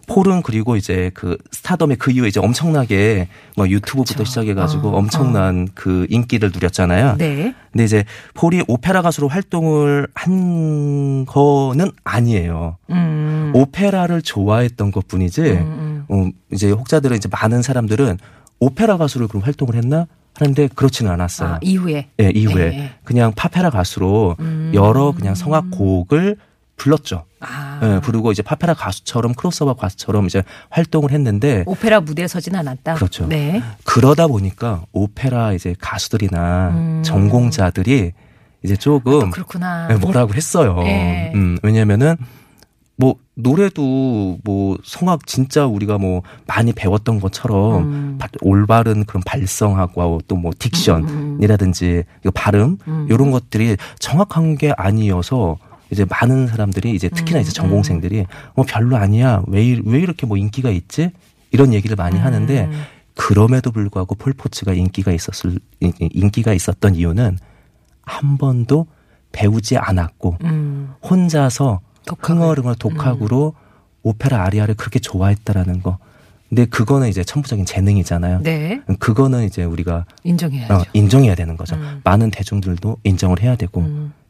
폴은 0.08 0.42
그리고 0.42 0.76
이제 0.76 1.12
그 1.14 1.38
스타덤의 1.52 1.98
그 1.98 2.12
이후에 2.12 2.30
이제 2.30 2.40
엄청나게 2.40 3.28
뭐 3.56 3.68
유튜브부터 3.70 4.20
그쵸. 4.20 4.26
시작해가지고 4.26 4.90
어, 4.90 4.98
엄청난 4.98 5.68
그 5.76 6.08
인기를 6.10 6.52
누렸잖아요. 6.54 7.18
네. 7.18 7.54
근데 7.72 7.84
이제 7.84 8.06
폴이 8.34 8.64
오페라 8.68 9.02
가수로 9.02 9.28
활동을 9.28 10.08
한 10.16 11.26
거는 11.26 11.92
아니에요. 12.04 12.78
음. 12.90 13.52
오페라를 13.54 14.22
좋아했던 14.22 14.92
것 14.92 15.08
뿐이지, 15.08 15.42
음, 15.42 16.06
어, 16.10 16.30
이제 16.52 16.72
혹자들은 16.72 17.18
이제 17.18 17.30
많은 17.30 17.62
사람들은 17.62 18.18
오페라 18.60 18.98
가수로 18.98 19.28
그럼 19.28 19.44
활동을 19.44 19.76
했나? 19.76 20.08
하는데 20.40 20.70
그렇지는 20.76 21.12
않았어요. 21.12 21.50
아, 21.50 21.60
이후에. 21.62 22.10
예, 22.20 22.30
이후에 22.30 22.64
예. 22.64 22.92
그냥 23.04 23.34
파페라 23.36 23.72
가수로 23.72 24.36
음. 24.40 24.72
여러 24.74 25.12
그냥 25.12 25.34
성악 25.34 25.72
곡을 25.72 26.38
불렀죠. 26.76 27.26
아. 27.40 27.80
예, 27.84 28.00
부르고 28.02 28.32
이제 28.32 28.42
파페라 28.42 28.74
가수처럼 28.74 29.34
크로스오버 29.36 29.76
가수처럼 29.76 30.26
이제 30.26 30.44
활동을 30.70 31.12
했는데 31.12 31.64
오페라 31.68 32.00
무대에 32.02 32.28
서진 32.28 32.56
않았다. 32.56 32.96
그렇죠. 32.96 33.28
네. 33.28 33.62
그러다 33.84 34.28
보니까 34.28 34.84
오페라 34.92 35.54
이제 35.54 35.76
가수들이나 35.80 36.70
음. 36.70 37.02
전공자들이 37.06 38.14
이제 38.64 38.76
조금 38.76 39.12
또 39.20 39.30
그렇구나. 39.30 39.88
예, 39.92 39.96
뭐라고 39.96 40.34
했어요. 40.34 40.78
예. 40.86 41.32
음, 41.36 41.58
왜냐면은 41.62 42.16
뭐 43.00 43.14
노래도 43.36 44.40
뭐 44.44 44.76
성악 44.84 45.28
진짜 45.28 45.68
우리가 45.68 46.00
뭐 46.00 46.24
많이 46.48 46.74
배웠던 46.74 47.20
것처럼 47.20 47.84
음. 47.84 48.18
바- 48.18 48.28
올바른 48.42 49.06
그런 49.06 49.22
발성하고 49.24 50.22
또 50.28 50.36
뭐 50.36 50.52
딕션이라든지 50.54 52.04
이거 52.22 52.32
발음 52.32 52.78
음. 52.88 53.08
이런 53.10 53.30
것들이 53.32 53.78
정확한 54.00 54.58
게 54.58 54.74
아니어서 54.76 55.58
이제 55.92 56.06
많은 56.10 56.48
사람들이 56.48 56.92
이제 56.92 57.10
특히나 57.10 57.40
음, 57.40 57.42
이제 57.42 57.52
전공생들이 57.52 58.26
뭐 58.56 58.66
별로 58.68 58.98
아니야 58.98 59.42
왜, 59.48 59.64
이- 59.66 59.82
왜 59.86 60.00
이렇게 60.00 60.26
뭐 60.26 60.38
인기가 60.38 60.70
있지 60.70 61.12
이런 61.52 61.74
얘기를 61.74 61.96
많이 61.96 62.18
하는데 62.20 62.66
음. 62.66 62.82
그럼에도 63.16 63.72
불구하고 63.72 64.16
폴포츠가 64.16 64.74
인기가 64.74 65.12
있었을 65.12 65.60
인- 65.80 65.94
인기가 66.00 66.54
있었던 66.54 66.96
이유는 66.96 67.38
한 68.04 68.38
번도 68.38 68.88
배우지 69.32 69.78
않았고 69.78 70.38
음. 70.44 70.94
혼자서. 71.04 71.82
흥얼흥얼 72.20 72.76
독학으로 72.76 73.54
오페라 74.02 74.46
아리아를 74.46 74.76
그렇게 74.76 74.98
좋아했다라는 75.00 75.82
거. 75.82 75.98
근데 76.48 76.66
그거는 76.66 77.10
이제 77.10 77.22
천부적인 77.22 77.66
재능이잖아요. 77.66 78.40
네. 78.44 78.80
그거는 79.00 79.44
이제 79.44 79.66
우리가 79.66 80.06
인정해야죠. 80.24 80.74
어, 80.74 80.84
인정해야 80.94 81.36
되는 81.36 81.58
거죠. 81.58 81.76
음. 81.76 82.00
많은 82.06 82.32
대중들도 82.32 82.96
인정을 83.04 83.42
해야 83.42 83.58
되고. 83.58 83.82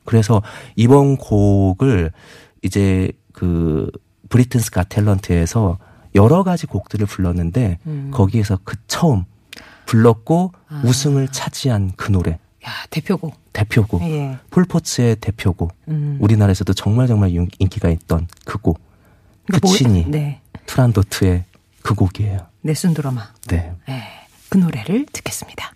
음. 0.08 0.10
그래서 0.10 0.42
이번 0.76 1.18
곡을 1.18 2.12
이제 2.64 3.12
그 3.34 3.92
Britain's 4.30 4.72
Got 4.72 4.84
Talent에서 4.84 5.78
여러 6.16 6.44
가지 6.44 6.66
곡들을 6.66 7.06
불렀는데 7.06 7.80
음. 7.86 8.12
거기에서 8.14 8.58
그 8.64 8.76
처음 8.88 9.26
불렀고 9.86 10.54
아. 10.70 10.82
우승을 10.86 11.28
차지한 11.30 11.92
그 11.98 12.12
노래 12.12 12.32
야, 12.66 12.72
대표곡. 12.90 13.36
대표곡 13.54 14.02
예. 14.04 14.38
폴포츠의 14.50 15.18
대표곡 15.18 15.74
음. 15.90 16.18
우리나라에서도 16.22 16.74
정말 16.74 17.08
정말 17.08 17.30
인- 17.30 17.50
인기가 17.60 17.90
있던 17.90 18.28
그 18.46 18.58
곡. 18.58 18.80
그러니까 19.46 19.68
뭐- 19.68 20.12
네. 20.12 20.42
투란도트의 20.66 21.46
그 21.82 21.96
곡이에요. 21.96 22.40
네슨 22.62 22.94
드라마. 22.94 23.30
네. 23.48 23.72
예. 23.90 24.04
그 24.50 24.58
노래를 24.58 25.06
듣겠습니다. 25.12 25.72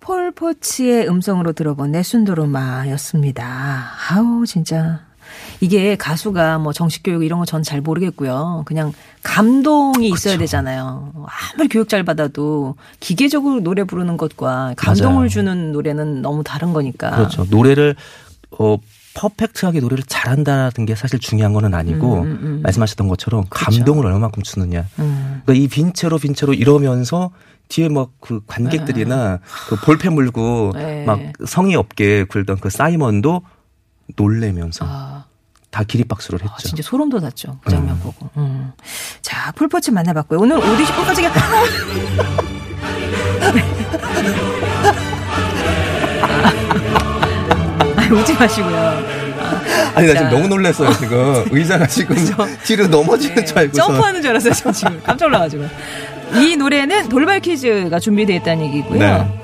폴 0.00 0.32
포츠의 0.32 1.08
음성으로 1.08 1.52
들어본 1.52 1.92
네순도로마였습니다. 1.92 3.44
아우 4.10 4.46
진짜 4.46 5.07
이게 5.60 5.96
가수가 5.96 6.58
뭐 6.58 6.72
정식 6.72 7.02
교육 7.02 7.24
이런 7.24 7.38
거 7.38 7.44
전 7.44 7.62
잘 7.62 7.80
모르겠고요. 7.80 8.62
그냥 8.66 8.92
감동이 9.22 10.08
있어야 10.08 10.38
되잖아요. 10.38 11.12
아무리 11.54 11.68
교육 11.68 11.88
잘 11.88 12.02
받아도 12.04 12.76
기계적으로 13.00 13.60
노래 13.60 13.84
부르는 13.84 14.16
것과 14.16 14.74
감동을 14.76 15.14
맞아요. 15.14 15.28
주는 15.28 15.72
노래는 15.72 16.22
너무 16.22 16.42
다른 16.44 16.72
거니까. 16.72 17.10
그렇죠. 17.10 17.46
노래를 17.50 17.94
어 18.58 18.78
퍼펙트하게 19.14 19.80
노래를 19.80 20.04
잘한다는 20.06 20.86
게 20.86 20.94
사실 20.94 21.18
중요한 21.18 21.52
거는 21.52 21.74
아니고 21.74 22.20
음, 22.20 22.22
음, 22.22 22.38
음. 22.42 22.60
말씀하셨던 22.62 23.08
것처럼 23.08 23.44
감동을 23.50 24.06
얼마만큼 24.06 24.42
주느냐. 24.44 24.86
음. 25.00 25.42
그러니까 25.44 25.64
이 25.64 25.68
빈체로 25.68 26.18
빈체로 26.18 26.54
이러면서 26.54 27.30
뒤에 27.68 27.88
막 27.88 28.10
그 28.20 28.40
관객들이나 28.46 29.40
그 29.68 29.76
볼펜 29.84 30.14
물고 30.14 30.72
네. 30.74 31.04
막 31.04 31.20
성의 31.46 31.74
없게 31.76 32.24
굴던 32.24 32.58
그 32.60 32.70
사이먼도 32.70 33.42
놀래면서 34.16 34.84
아, 34.88 35.24
다 35.70 35.84
기립박수를 35.84 36.40
아, 36.42 36.48
했죠. 36.56 36.68
진짜 36.68 36.82
소름 36.82 37.08
돋았죠. 37.10 37.58
그 37.64 37.70
장면 37.70 37.98
보고. 38.00 38.28
음. 38.36 38.72
자, 39.22 39.52
폴포츠 39.52 39.90
만나봤고요. 39.90 40.40
오늘 40.40 40.58
오디션 40.58 40.96
폴포츠가 40.96 41.30
아, 47.96 48.08
웃지 48.12 48.34
마시고요. 48.34 49.18
아니 49.94 50.06
나 50.06 50.14
자. 50.14 50.18
지금 50.20 50.30
너무 50.30 50.48
놀랐어요 50.48 50.92
지금 50.94 51.44
의자가 51.50 51.86
지금 51.86 52.16
뒤로 52.64 52.86
넘어지는 52.86 53.44
줄 53.44 53.58
알고서 53.58 53.82
점프하는 53.86 54.22
줄 54.22 54.30
알았어요, 54.30 54.52
저 54.54 54.72
지금. 54.72 55.00
깜짝 55.02 55.26
놀라가지고. 55.26 55.64
이 56.34 56.56
노래는 56.56 57.08
돌발 57.08 57.40
퀴즈가 57.40 57.98
준비되어 58.00 58.36
있다는 58.36 58.64
얘기고요. 58.66 58.98
네. 58.98 59.40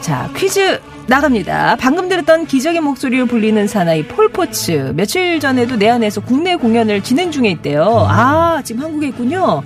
자, 0.00 0.28
자, 0.28 0.30
퀴즈 0.34 0.80
나갑니다. 1.06 1.76
방금 1.78 2.08
들었던 2.08 2.46
기적의 2.46 2.80
목소리로 2.80 3.26
불리는 3.26 3.66
사나이 3.66 4.04
폴포츠. 4.06 4.92
며칠 4.94 5.40
전에도 5.40 5.76
내한에서 5.76 6.20
국내 6.20 6.56
공연을 6.56 7.02
진행 7.02 7.30
중에 7.30 7.48
있대요. 7.50 8.06
아, 8.08 8.62
지금 8.64 8.84
한국에 8.84 9.08
있군요. 9.08 9.62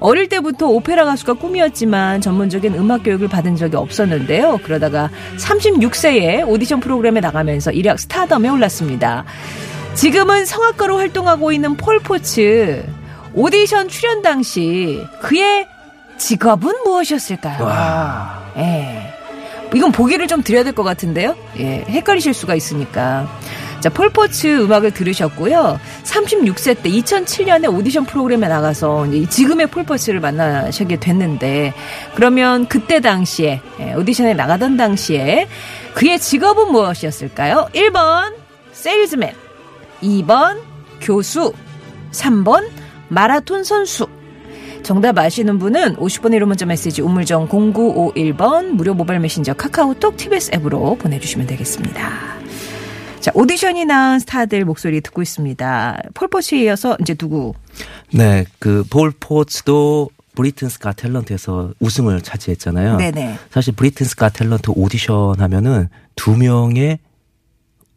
어릴 0.00 0.28
때부터 0.28 0.66
오페라 0.66 1.04
가수가 1.04 1.34
꿈이었지만 1.34 2.20
전문적인 2.20 2.74
음악 2.74 3.02
교육을 3.04 3.28
받은 3.28 3.56
적이 3.56 3.76
없었는데요. 3.76 4.58
그러다가 4.62 5.10
36세에 5.38 6.46
오디션 6.46 6.80
프로그램에 6.80 7.20
나가면서 7.20 7.72
일약 7.72 7.98
스타덤에 7.98 8.48
올랐습니다. 8.48 9.24
지금은 9.94 10.44
성악가로 10.44 10.98
활동하고 10.98 11.52
있는 11.52 11.76
폴포츠. 11.76 12.84
오디션 13.34 13.88
출연 13.88 14.22
당시 14.22 15.02
그의 15.20 15.66
직업은 16.18 16.72
무엇이었을까요? 16.84 17.66
예. 18.58 19.15
이건 19.74 19.92
보기를 19.92 20.26
좀 20.28 20.42
드려야 20.42 20.62
될 20.64 20.72
것 20.72 20.82
같은데요. 20.82 21.34
예, 21.58 21.84
헷갈리실 21.88 22.34
수가 22.34 22.54
있으니까. 22.54 23.28
자, 23.80 23.90
폴포츠 23.90 24.46
음악을 24.62 24.92
들으셨고요. 24.92 25.78
36세 26.02 26.82
때 26.82 26.90
2007년에 26.90 27.72
오디션 27.72 28.04
프로그램에 28.06 28.48
나가서 28.48 29.06
이제 29.06 29.28
지금의 29.28 29.66
폴포츠를 29.68 30.18
만나시게 30.20 30.96
됐는데 30.98 31.74
그러면 32.14 32.66
그때 32.66 33.00
당시에 33.00 33.60
예, 33.80 33.94
오디션에 33.94 34.34
나가던 34.34 34.76
당시에 34.76 35.46
그의 35.94 36.18
직업은 36.18 36.72
무엇이었을까요? 36.72 37.68
1번 37.74 38.34
세일즈맨, 38.72 39.34
2번 40.02 40.58
교수, 41.00 41.52
3번 42.12 42.68
마라톤 43.08 43.62
선수. 43.64 44.06
정답 44.86 45.18
아시는 45.18 45.58
분은 45.58 45.96
50원의 45.96 46.38
유료 46.38 46.44
문자 46.46 46.64
메시지 46.64 47.02
우물정 47.02 47.48
0951번 47.48 48.66
무료 48.66 48.94
모바일 48.94 49.18
메신저 49.18 49.52
카카오톡 49.54 50.16
TBS 50.16 50.52
앱으로 50.54 50.94
보내주시면 50.94 51.48
되겠습니다. 51.48 52.08
자, 53.18 53.32
오디션이 53.34 53.84
나온 53.84 54.20
스타들 54.20 54.64
목소리 54.64 55.00
듣고 55.00 55.22
있습니다. 55.22 56.02
폴포츠에 56.14 56.62
이어서 56.62 56.96
이제 57.00 57.14
누구? 57.14 57.54
네, 58.12 58.44
그 58.60 59.14
폴포츠도 59.18 60.10
Britain's 60.36 60.78
Got 60.78 60.92
Talent에서 60.92 61.74
우승을 61.80 62.20
차지했잖아요. 62.20 62.98
네네. 62.98 63.38
사실 63.50 63.74
Britain's 63.74 64.14
Got 64.14 64.28
Talent 64.28 64.72
오디션 64.76 65.40
하면은 65.40 65.88
두 66.14 66.36
명의 66.36 67.00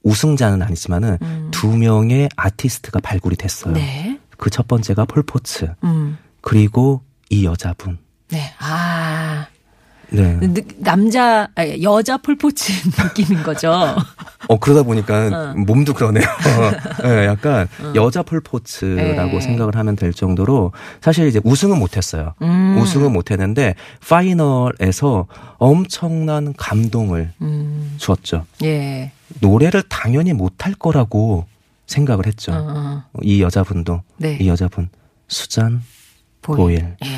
우승자는 0.02 0.64
아니지만은 0.64 1.20
두 1.52 1.68
명의 1.78 2.30
아티스트가 2.36 3.00
발굴이 3.02 3.36
됐어요. 3.36 3.76
네. 3.76 4.18
그 4.40 4.50
첫 4.50 4.68
번째가 4.68 5.06
폴 5.06 5.22
포츠. 5.22 5.72
음. 5.84 6.18
그리고 6.42 7.02
이 7.30 7.46
여자분. 7.46 7.98
네. 8.30 8.54
아. 8.60 9.48
네. 10.12 10.40
느- 10.40 10.64
남자, 10.80 11.50
아니, 11.54 11.84
여자 11.84 12.18
폴포츠 12.18 12.72
느낌인 12.98 13.44
거죠. 13.44 13.72
어 14.48 14.58
그러다 14.60 14.82
보니까 14.82 15.54
몸도 15.54 15.94
그러네요. 15.94 16.26
네, 17.04 17.26
약간 17.28 17.68
여자 17.94 18.24
폴포츠라고 18.24 19.32
네. 19.34 19.40
생각을 19.40 19.76
하면 19.76 19.96
될 19.96 20.12
정도로 20.12 20.72
사실 21.02 21.28
이제 21.28 21.40
우승은 21.44 21.78
못했어요. 21.78 22.34
음. 22.42 22.78
우승은 22.82 23.14
못했는데 23.14 23.76
파이널에서 24.08 25.28
엄청난 25.60 26.54
감동을 26.58 27.32
음. 27.42 27.94
주었죠. 27.98 28.48
예. 28.64 29.12
노래를 29.42 29.84
당연히 29.90 30.34
못할 30.34 30.74
거라고 30.74 31.46
생각을 31.86 32.26
했죠. 32.26 32.52
어, 32.52 33.04
어. 33.14 33.20
이 33.22 33.44
여자분도 33.44 34.02
네. 34.18 34.38
이 34.42 34.48
여자분 34.48 34.90
수잔 35.28 35.84
보일. 36.42 36.96
예. 37.06 37.10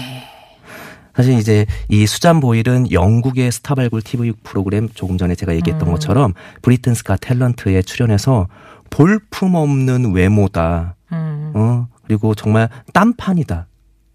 사실 1.16 1.38
이제 1.38 1.66
이 1.90 2.06
수잔 2.08 2.40
보일은 2.40 2.92
영국의 2.92 3.52
스타 3.52 3.76
발굴 3.76 4.02
TV 4.02 4.32
프로그램 4.44 4.88
조금 4.90 5.18
전에 5.18 5.36
제가 5.36 5.54
얘기했던 5.56 5.88
음. 5.88 5.94
것처럼 5.94 6.34
브리튼스가 6.62 7.18
탤런트에 7.18 7.86
출연해서 7.86 8.48
볼품 8.90 9.56
없는 9.56 10.14
외모다. 10.14 10.96
음. 11.12 11.52
어, 11.54 11.88
그리고 12.06 12.34
정말 12.34 12.70
딴판이다. 12.94 13.68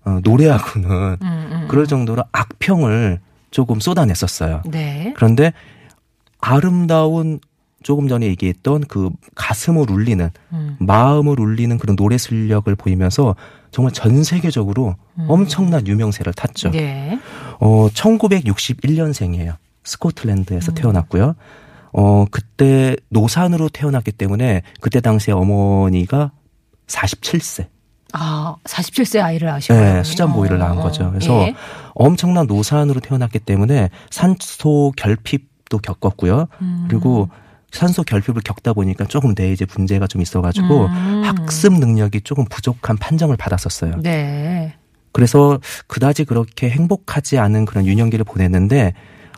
어, 0.05 0.21
노래하고는 0.23 0.91
음, 0.91 1.17
음. 1.23 1.67
그럴 1.69 1.87
정도로 1.87 2.23
악평을 2.33 3.21
조금 3.51 3.81
쏟아냈었어요. 3.81 4.63
네. 4.67 5.13
그런데 5.17 5.53
아름다운 6.41 7.41
조금 7.83 8.09
전에 8.09 8.27
얘기했던 8.27 8.85
그 8.89 9.11
가슴을 9.35 9.91
울리는 9.91 10.31
음. 10.53 10.77
마음을 10.79 11.39
울리는 11.39 11.77
그런 11.79 11.97
노래 11.97 12.19
실력을 12.19 12.75
보이면서 12.75 13.37
정말 13.77 13.93
전 13.93 14.25
세계적으로 14.25 14.95
엄청난 15.29 15.87
유명세를 15.87 16.33
탔죠. 16.33 16.71
음. 16.71 16.73
네. 16.73 17.21
어 17.61 17.89
1961년생이에요. 17.93 19.57
스코틀랜드에서 19.85 20.73
음. 20.73 20.75
태어났고요. 20.75 21.35
어 21.93 22.25
그때 22.31 22.97
노산으로 23.11 23.69
태어났기 23.69 24.13
때문에 24.13 24.63
그때 24.81 25.03
당시에 25.03 25.35
어머니가 25.35 26.33
47세. 26.87 27.67
아, 28.15 28.57
47세 28.65 29.23
아이를 29.23 29.51
아시고요. 29.51 29.79
네, 29.79 30.03
수잔 30.05 30.33
보이를 30.33 30.57
낳은 30.57 30.77
거죠. 30.77 31.11
그래서 31.11 31.35
예. 31.43 31.55
엄청난 31.93 32.47
노산으로 32.47 33.01
태어났기 33.01 33.41
때문에 33.41 33.91
산소 34.11 34.95
결핍도 34.97 35.81
겪었고요. 35.81 36.47
음. 36.63 36.87
그리고 36.89 37.29
산소 37.77 38.03
결핍을 38.03 38.43
겪다 38.45 38.73
보니까 38.73 39.05
조금 39.05 39.35
내 39.35 39.53
이제 39.53 39.67
문제가 39.77 40.07
좀 40.07 40.21
있어가지고 40.23 40.87
음. 40.87 41.23
학습 41.25 41.75
능력이 41.75 42.23
조금 42.23 42.45
부족한 42.47 42.97
판정을 42.97 43.37
받았었어요. 43.37 44.01
네. 44.03 44.75
그래서 45.13 45.59
그다지 45.87 46.25
그렇게 46.25 46.69
행복하지 46.71 47.39
않은 47.39 47.65
그런 47.65 47.87
유년기를 47.87 48.25
보냈는데 48.25 48.93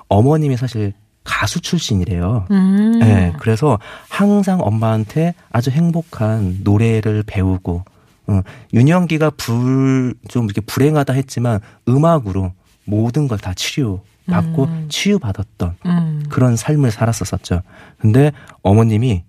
어머님이 0.09 0.57
사실 0.57 0.93
가수 1.25 1.61
출신이래요. 1.61 2.47
음. 2.51 2.99
네, 3.01 3.33
그래서 3.39 3.79
항상 4.09 4.61
엄마한테 4.63 5.35
아주 5.53 5.71
행복한 5.71 6.61
노래를 6.65 7.23
배우고 7.27 7.85
어, 8.29 8.41
유년기가 8.73 9.31
불 9.37 10.15
좀 10.29 10.45
이렇게 10.47 10.61
불행하다 10.63 11.13
했지만 11.13 11.61
음악으로 11.89 12.53
모든 12.85 13.29
걸 13.29 13.39
다 13.39 13.53
치료 13.55 14.03
받고 14.29 14.69
치유받았던 14.89 15.77
음. 15.87 16.23
그런 16.29 16.57
삶을 16.57 16.91
살았었었죠. 16.91 17.63
근데 17.99 18.33
어머님이 18.63 19.25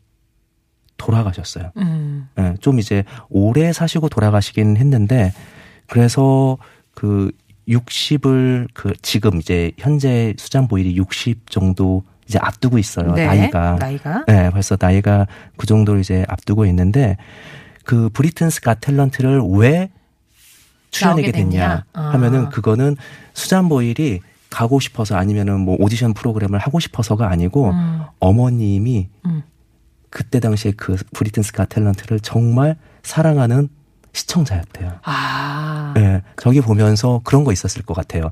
돌아가셨어요. 0.97 1.71
음. 1.77 2.27
예, 2.37 2.55
좀 2.59 2.79
이제 2.79 3.03
오래 3.29 3.71
사시고 3.73 4.09
돌아가시긴 4.09 4.77
했는데 4.77 5.33
그래서 5.87 6.57
그 6.93 7.31
60을 7.67 8.67
그 8.73 8.93
지금 9.01 9.37
이제 9.39 9.71
현재 9.77 10.33
수장 10.37 10.67
보일이 10.67 10.95
60 10.95 11.49
정도 11.49 12.03
이제 12.27 12.37
앞두고 12.41 12.77
있어요. 12.77 13.13
네. 13.13 13.25
나이가. 13.25 13.75
나이가. 13.79 14.23
네, 14.27 14.49
벌써 14.51 14.77
나이가 14.79 15.25
그 15.57 15.65
정도로 15.65 15.99
이제 15.99 16.25
앞두고 16.27 16.65
있는데 16.67 17.17
그 17.83 18.09
Britain's 18.09 18.61
Got 18.61 18.75
Talent를 18.75 19.57
왜 19.57 19.89
출연하게 20.91 21.31
됐냐? 21.31 21.49
됐냐 21.49 21.85
아. 21.93 22.01
하면은 22.13 22.49
그거는 22.49 22.95
수잔 23.33 23.69
보일이 23.69 24.21
가고 24.49 24.79
싶어서 24.79 25.15
아니면은 25.15 25.59
뭐 25.59 25.77
오디션 25.79 26.13
프로그램을 26.13 26.59
하고 26.59 26.79
싶어서가 26.79 27.29
아니고 27.29 27.69
음. 27.69 28.01
어머님이 28.19 29.09
음. 29.25 29.43
그때 30.09 30.39
당시에 30.39 30.71
그 30.75 30.95
Britain's 31.13 31.53
Got 31.53 31.65
Talent를 31.65 32.19
정말 32.21 32.75
사랑하는 33.03 33.69
시청자였대요. 34.13 34.91
아. 35.03 35.93
예, 35.97 36.23
저기 36.41 36.61
보면서 36.61 37.21
그런 37.23 37.43
거 37.43 37.51
있었을 37.51 37.83
것 37.83 37.93
같아요. 37.93 38.31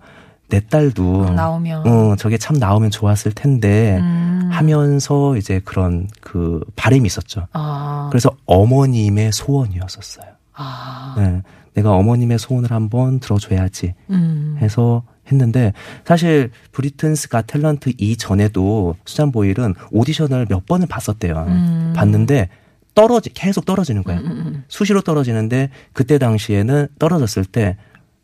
내 0.49 0.59
딸도 0.61 1.31
나오면. 1.31 1.87
어, 1.87 2.15
저게 2.15 2.37
참 2.37 2.57
나오면 2.57 2.89
좋았을 2.89 3.33
텐데 3.33 3.97
음. 3.99 4.49
하면서 4.51 5.35
이제 5.35 5.59
그런 5.63 6.07
그 6.21 6.61
바람이 6.75 7.05
있었죠. 7.05 7.47
아. 7.53 8.07
그래서 8.11 8.31
어머님의 8.45 9.33
소원이었었어요. 9.33 10.25
아. 10.53 11.15
예, 11.19 11.43
내가 11.73 11.91
어머님의 11.91 12.39
소원을 12.39 12.71
한번 12.71 13.19
들어줘야지 13.19 13.93
음. 14.09 14.57
해서 14.59 15.03
했는데 15.31 15.73
사실 16.05 16.51
Britain's 16.71 17.29
Got 17.29 17.41
Talent 17.41 17.93
이전에도 17.97 18.95
수잔 19.05 19.31
보일은 19.31 19.73
오디션을 19.91 20.47
몇 20.49 20.65
번을 20.65 20.87
봤었대요. 20.87 21.45
음. 21.47 21.93
봤는데 21.95 22.49
떨어지 22.95 23.31
계속 23.33 23.65
떨어지는 23.65 24.03
거예요. 24.03 24.21
음, 24.21 24.25
음. 24.25 24.63
수시로 24.67 25.01
떨어지는데 25.01 25.69
그때 25.93 26.17
당시에는 26.17 26.87
떨어졌을 26.97 27.45
때 27.45 27.77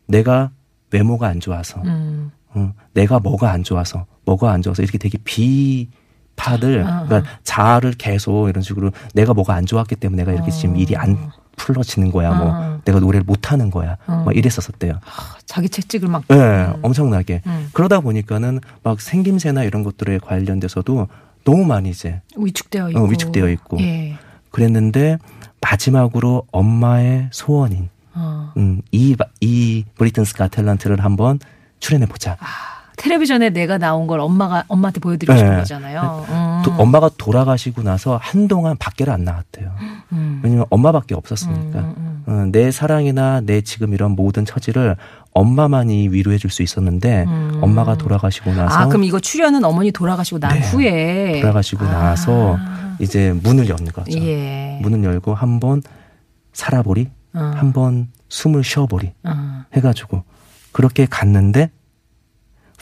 내가 0.07 0.51
외모가 0.91 1.27
안 1.27 1.39
좋아서 1.39 1.81
음. 1.83 2.31
어, 2.49 2.73
내가 2.93 3.19
뭐가 3.19 3.51
안 3.51 3.63
좋아서 3.63 4.05
뭐가 4.25 4.51
안 4.51 4.61
좋아서 4.61 4.81
이렇게 4.81 4.97
되게 4.97 5.17
비하를 5.23 6.85
아, 6.85 7.03
그러니까 7.05 7.39
자아를 7.43 7.93
계속 7.93 8.49
이런 8.49 8.61
식으로 8.61 8.91
내가 9.13 9.33
뭐가 9.33 9.53
안 9.53 9.65
좋았기 9.65 9.95
때문에 9.97 10.23
내가 10.23 10.33
이렇게 10.33 10.51
지금 10.51 10.75
일이 10.77 10.95
안 10.95 11.31
풀러지는 11.55 12.11
거야 12.11 12.33
뭐 12.33 12.51
아. 12.51 12.79
내가 12.85 12.99
노래를 12.99 13.23
못 13.23 13.51
하는 13.51 13.71
거야 13.71 13.97
어. 14.07 14.23
막 14.25 14.35
이랬었었대요. 14.35 14.99
자기 15.45 15.69
책찍을 15.69 16.09
막. 16.09 16.23
예, 16.31 16.73
엄청나게. 16.81 17.41
음. 17.45 17.69
그러다 17.73 17.99
보니까는 17.99 18.59
막 18.83 18.99
생김새나 18.99 19.63
이런 19.63 19.83
것들에 19.83 20.19
관련돼서도 20.19 21.07
너무 21.43 21.65
많이 21.65 21.89
이제 21.89 22.21
위축되어 22.35 22.89
있고. 22.89 22.99
어, 22.99 23.03
위축되어 23.05 23.49
있고. 23.49 23.79
예. 23.81 24.17
그랬는데 24.51 25.17
마지막으로 25.61 26.45
엄마의 26.51 27.29
소원인 27.31 27.89
어. 28.13 28.51
음, 28.57 28.81
이, 28.91 29.15
이 29.41 29.85
브리튼스 29.95 30.35
가 30.35 30.47
탤런트를 30.47 30.99
한번 30.99 31.39
출연해 31.79 32.05
보자. 32.05 32.37
텔레비전에 32.97 33.49
내가 33.49 33.77
나온 33.77 34.07
걸 34.07 34.19
엄마가 34.19 34.63
엄마한테 34.67 34.99
보여드리고 34.99 35.35
싶은 35.35 35.51
네. 35.51 35.57
거잖아요. 35.57 36.25
음. 36.29 36.61
또 36.63 36.71
엄마가 36.81 37.09
돌아가시고 37.17 37.83
나서 37.83 38.19
한동안 38.21 38.77
밖에를 38.77 39.11
안 39.11 39.23
나왔대요. 39.23 39.71
음. 40.11 40.41
왜냐면 40.43 40.65
엄마밖에 40.69 41.15
없었으니까. 41.15 41.79
음, 41.79 41.95
음, 41.97 42.23
어, 42.27 42.49
내 42.51 42.71
사랑이나 42.71 43.41
내 43.41 43.61
지금 43.61 43.93
이런 43.93 44.11
모든 44.11 44.45
처지를 44.45 44.95
엄마만이 45.33 46.09
위로해 46.09 46.37
줄 46.37 46.49
수 46.51 46.61
있었는데 46.61 47.23
음. 47.27 47.59
엄마가 47.61 47.97
돌아가시고 47.97 48.53
나서 48.53 48.77
아 48.77 48.87
그럼 48.87 49.03
이거 49.03 49.19
출연은 49.19 49.63
어머니 49.65 49.91
돌아가시고 49.91 50.39
난 50.39 50.53
네. 50.53 50.61
후에 50.67 51.39
돌아가시고 51.41 51.83
아. 51.85 51.89
나서 51.91 52.57
이제 52.99 53.33
문을 53.41 53.67
여는 53.69 53.85
거죠. 53.91 54.17
예. 54.19 54.77
문을 54.83 55.03
열고 55.03 55.33
한번 55.33 55.81
살아보리, 56.53 57.09
어. 57.33 57.51
한번 57.55 58.09
숨을 58.29 58.63
쉬어보리 58.63 59.13
어. 59.23 59.63
해가지고 59.75 60.23
그렇게 60.71 61.07
갔는데 61.09 61.71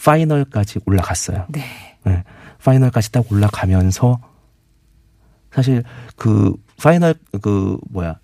final까지 0.04 0.80
올라갔어요. 0.86 1.46
네. 1.50 1.64
네, 2.04 2.24
final까지 2.64 3.12
딱 3.12 3.32
올라가면서 3.32 4.20
사실 5.52 5.84
그 6.16 6.54
final 6.82 7.16
그 7.42 7.78
뭐야 7.90 8.20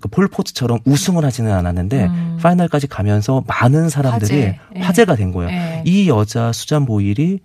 그 0.00 0.08
폴포츠처럼 0.08 0.80
우승을 0.84 1.24
하지는 1.24 1.52
않았는데 1.52 2.04
음. 2.06 2.38
final까지 2.40 2.86
가면서 2.86 3.42
많은 3.46 3.88
사람들이 3.88 4.40
화제. 4.42 4.60
예. 4.76 4.80
화제가 4.80 5.16
된 5.16 5.32
거예요. 5.32 5.50
예. 5.50 5.82
이 5.86 6.08
여자 6.08 6.52
수잔 6.52 6.84
보일이 6.84 7.40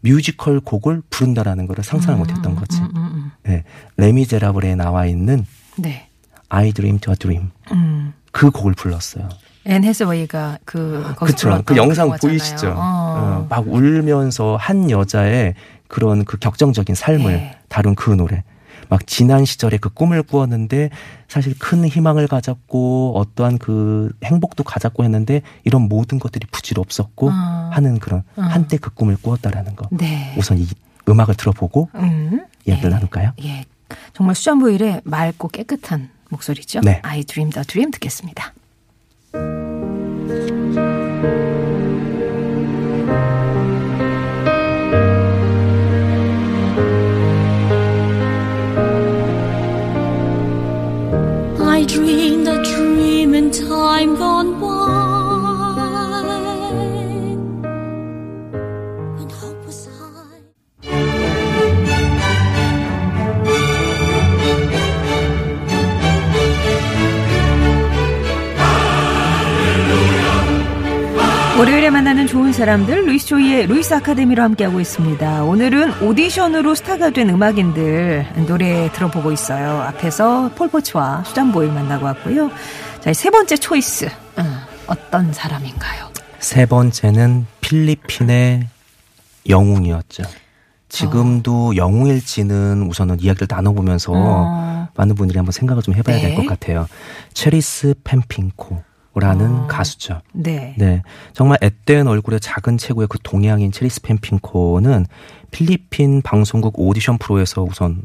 뮤지컬 0.00 0.60
곡을 0.60 1.02
부른다라는 1.10 1.66
거를 1.66 1.82
상상을 1.82 2.16
못했던 2.18 2.54
거지. 2.54 2.80
음, 2.80 2.90
음, 2.96 3.30
네, 3.42 3.64
레미제라블에 3.96 4.76
나와 4.76 5.06
있는 5.06 5.40
음. 5.40 5.82
네. 5.82 6.08
I 6.48 6.72
Dreamed 6.72 7.12
a 7.12 7.16
Dream 7.16 7.50
음. 7.72 8.14
그 8.30 8.50
곡을 8.50 8.74
불렀어요. 8.74 9.28
앤 9.68 9.84
해서웨이가 9.84 10.58
그 10.64 11.02
거기서 11.16 11.36
그쵸. 11.36 11.62
그 11.64 11.76
영상. 11.76 12.10
보이시죠? 12.18 12.68
어. 12.70 12.74
어, 12.76 13.46
막 13.50 13.68
울면서 13.68 14.56
한 14.56 14.90
여자의 14.90 15.54
그런 15.88 16.24
그 16.24 16.38
격정적인 16.38 16.94
삶을 16.94 17.32
네. 17.32 17.58
다룬 17.68 17.94
그 17.94 18.10
노래. 18.10 18.42
막 18.88 19.06
지난 19.06 19.44
시절에 19.44 19.76
그 19.76 19.90
꿈을 19.90 20.22
꾸었는데 20.22 20.88
사실 21.28 21.54
큰 21.58 21.86
희망을 21.86 22.26
가졌고 22.26 23.12
어떠한 23.18 23.58
그 23.58 24.10
행복도 24.24 24.64
가졌고 24.64 25.04
했는데 25.04 25.42
이런 25.64 25.82
모든 25.82 26.18
것들이 26.18 26.46
부질없었고 26.50 27.28
어. 27.28 27.70
하는 27.70 27.98
그런 27.98 28.22
어. 28.36 28.42
한때 28.42 28.78
그 28.78 28.88
꿈을 28.90 29.18
꾸었다라는 29.20 29.76
거. 29.76 29.86
네. 29.90 30.34
우선 30.38 30.58
이 30.58 30.66
음악을 31.06 31.34
들어보고 31.34 31.90
음. 31.96 32.46
이야기를 32.64 32.90
예. 32.90 32.94
나눌까요? 32.94 33.32
예. 33.44 33.64
정말 34.14 34.34
수잔 34.34 34.58
보일의 34.58 35.02
맑고 35.04 35.48
깨끗한 35.48 36.08
목소리죠. 36.30 36.80
네. 36.80 37.00
I 37.02 37.24
Dream 37.24 37.50
the 37.50 37.66
Dream 37.66 37.90
듣겠습니다. 37.90 38.52
Thank 39.32 39.58
you. 39.62 39.67
사람들 72.58 73.06
루이스 73.06 73.28
초이의 73.28 73.68
루이스 73.68 73.94
아카데미로 73.94 74.42
함께하고 74.42 74.80
있습니다. 74.80 75.44
오늘은 75.44 76.02
오디션으로 76.02 76.74
스타가 76.74 77.10
된 77.10 77.30
음악인들 77.30 78.26
노래 78.48 78.90
들어보고 78.90 79.30
있어요. 79.30 79.80
앞에서 79.82 80.50
폴포츠와 80.56 81.22
수잔 81.24 81.52
보일 81.52 81.70
만나고 81.70 82.04
왔고요. 82.06 82.50
자, 82.98 83.12
세 83.12 83.30
번째 83.30 83.56
choice 83.56 84.06
어, 84.06 84.42
어떤 84.88 85.32
사람인가요? 85.32 86.08
세 86.40 86.66
번째는 86.66 87.46
필리핀의 87.60 88.66
영웅이었죠. 89.48 90.24
지금도 90.88 91.76
영웅일지는 91.76 92.88
우선은 92.90 93.20
이야기를 93.20 93.46
나눠보면서 93.48 94.12
어. 94.12 94.88
많은 94.96 95.14
분들이 95.14 95.38
한번 95.38 95.52
생각을 95.52 95.84
좀 95.84 95.94
해봐야 95.94 96.18
될 96.18 96.30
네. 96.30 96.34
것 96.34 96.44
같아요. 96.44 96.88
체리스 97.34 97.94
펜핑코 98.02 98.82
라는 99.14 99.50
어. 99.62 99.66
가수죠. 99.66 100.20
네. 100.32 100.74
네. 100.78 101.02
정말 101.32 101.58
앳된 101.60 102.06
얼굴의 102.06 102.40
작은 102.40 102.78
체구의 102.78 103.08
그 103.08 103.18
동양인 103.22 103.72
체리스 103.72 104.00
펜핑코는 104.02 105.06
필리핀 105.50 106.22
방송국 106.22 106.78
오디션 106.78 107.18
프로에서 107.18 107.62
우선 107.62 108.04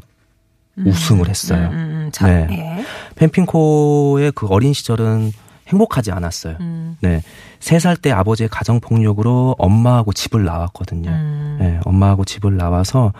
우승을 0.76 1.28
했어요. 1.28 1.68
음, 1.70 1.76
음, 1.76 2.10
자, 2.12 2.26
네. 2.26 2.46
예. 2.50 2.84
펜핑코의 3.14 4.32
그 4.32 4.46
어린 4.48 4.72
시절은 4.72 5.32
행복하지 5.68 6.10
않았어요. 6.10 6.56
음, 6.60 6.96
네. 7.00 7.22
세 7.60 7.78
살 7.78 7.96
때 7.96 8.10
아버지의 8.10 8.48
가정폭력으로 8.50 9.54
엄마하고 9.58 10.12
집을 10.12 10.44
나왔거든요. 10.44 11.10
음. 11.10 11.56
네, 11.60 11.80
엄마하고 11.84 12.24
집을 12.24 12.56
나와서 12.56 13.12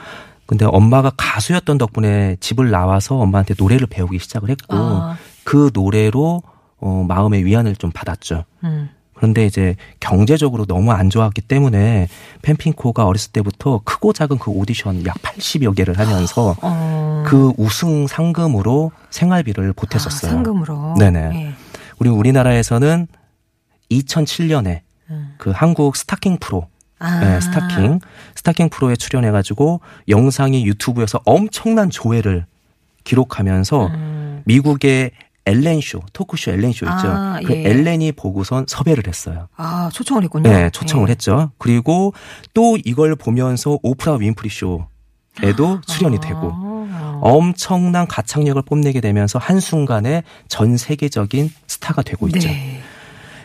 근데 0.47 0.67
엄마가 0.67 1.13
가수였던 1.17 1.79
덕분에 1.79 2.37
집을 2.41 2.71
나와서 2.71 3.17
엄마한테 3.17 3.55
노래를 3.57 3.87
배우기 3.87 4.19
시작을 4.19 4.51
했고 4.51 4.77
아. 4.77 5.17
그 5.45 5.71
노래로 5.73 6.43
어 6.79 7.05
마음의 7.07 7.45
위안을 7.45 7.77
좀 7.77 7.91
받았죠. 7.93 8.45
음. 8.65 8.91
그런데 9.15 9.47
이제 9.47 9.77
경제적으로 10.01 10.67
너무 10.67 10.93
안 10.93 11.09
좋았기 11.09 11.41
때문에 11.43 12.09
펜핑코가 12.43 13.07
어렸을 13.07 13.33
때부터 13.33 13.81
크고 13.85 14.13
작은 14.13 14.39
그 14.39 14.51
오디션 14.51 15.07
약 15.07 15.15
80여 15.23 15.75
개를 15.77 15.99
하면서 15.99 16.57
어. 16.61 17.23
그 17.27 17.53
우승 17.57 18.07
상금으로 18.07 18.91
생활비를 19.11 19.73
보탰었어요. 19.73 20.31
아, 20.31 20.35
상금으로. 20.35 20.97
네네. 20.99 21.31
예. 21.35 21.55
우리 21.99 22.11
우리나라에서는 22.11 23.07
2007년에 23.91 24.81
음. 25.11 25.35
그 25.39 25.51
한국 25.51 25.97
스타킹 25.97 26.39
프로 26.39 26.67
아. 26.99 27.21
네, 27.21 27.41
스타킹 27.41 28.01
스타킹 28.35 28.69
프로에 28.71 28.97
출연해가지고 28.97 29.81
영상이 30.09 30.67
유튜브에서 30.67 31.21
엄청난 31.25 31.91
조회를 31.91 32.47
기록하면서 33.05 33.87
음. 33.87 34.43
미국의 34.45 35.13
엘렌 35.47 35.81
쇼 35.81 36.01
토크쇼 36.13 36.53
엘렌 36.53 36.73
쇼 36.73 36.87
있죠. 36.87 37.09
아, 37.09 37.39
그 37.45 37.55
예. 37.55 37.69
엘렌이 37.69 38.13
보고선 38.13 38.65
섭외를 38.69 39.05
했어요. 39.07 39.49
아, 39.57 39.91
초청을 39.93 40.23
했군요. 40.25 40.51
네, 40.51 40.71
초청을 40.71 41.09
예. 41.09 41.13
했죠. 41.13 41.51
그리고 41.59 42.15
또 42.55 42.79
이걸 42.85 43.15
보면서 43.15 43.79
오프라 43.83 44.15
윈프리 44.15 44.49
쇼에도 44.49 45.81
출연이 45.87 46.19
되고 46.21 46.53
아. 46.53 47.21
엄청난 47.23 48.07
가창력을 48.07 48.61
뽐내게 48.63 49.01
되면서 49.01 49.39
한순간에 49.39 50.23
전 50.49 50.77
세계적인 50.77 51.51
스타가 51.67 52.03
되고 52.03 52.27
있죠. 52.29 52.49
네. 52.49 52.81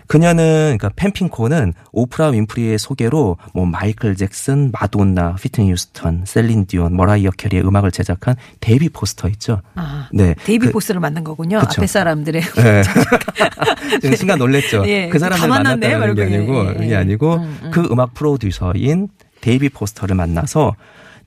그녀는 0.09 0.75
그러니까 0.79 0.89
펨핀코는 0.95 1.73
오프라 1.91 2.29
윈프리의 2.29 2.79
소개로 2.79 3.37
뭐 3.53 3.65
마이클 3.67 4.15
잭슨, 4.15 4.71
마돈나, 4.71 5.35
휘트니 5.35 5.71
휴스턴, 5.71 6.23
셀린 6.25 6.65
디온, 6.65 6.95
머라이어 6.97 7.29
캐리의 7.37 7.63
음악을 7.63 7.91
제작한 7.91 8.35
데이비드 8.59 8.89
포스터 8.89 9.27
있죠. 9.29 9.61
아, 9.75 10.09
네. 10.11 10.33
데이비드 10.45 10.65
그- 10.65 10.71
포스터를 10.71 10.99
만난 10.99 11.23
거군요. 11.23 11.59
그쵸. 11.59 11.81
앞에 11.81 11.85
사람들의. 11.85 12.41
네. 12.41 12.81
지금 14.01 14.15
순간 14.15 14.39
놀랬죠. 14.39 14.83
예, 14.87 15.09
그 15.09 15.19
사람을 15.19 15.47
만났다는 15.47 16.15
게. 16.15 16.23
아니고 16.23 16.65
예, 16.65 16.69
예. 16.69 16.73
그게 16.73 16.95
아니고 16.95 17.35
음, 17.35 17.59
음. 17.65 17.71
그 17.71 17.87
음악 17.91 18.15
프로듀서인 18.15 19.09
데이비드 19.41 19.69
포스터를 19.69 20.15
만나서 20.15 20.75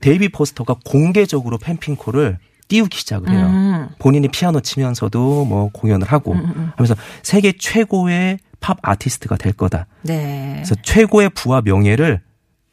데이비드 0.01 0.27
포스터가 0.27 0.75
공개적으로 0.83 1.57
펨핀코를 1.57 2.37
띄우기 2.67 2.97
시작을 2.97 3.29
해요. 3.31 3.45
음. 3.47 3.89
본인이 3.99 4.27
피아노 4.27 4.61
치면서도 4.61 5.45
뭐 5.45 5.69
공연을 5.73 6.07
하고 6.07 6.33
하면서 6.35 6.95
세계 7.21 7.51
최고의 7.57 8.39
팝 8.59 8.77
아티스트가 8.81 9.35
될 9.37 9.53
거다. 9.53 9.87
네. 10.03 10.53
그래서 10.55 10.75
최고의 10.83 11.29
부와 11.29 11.61
명예를 11.61 12.21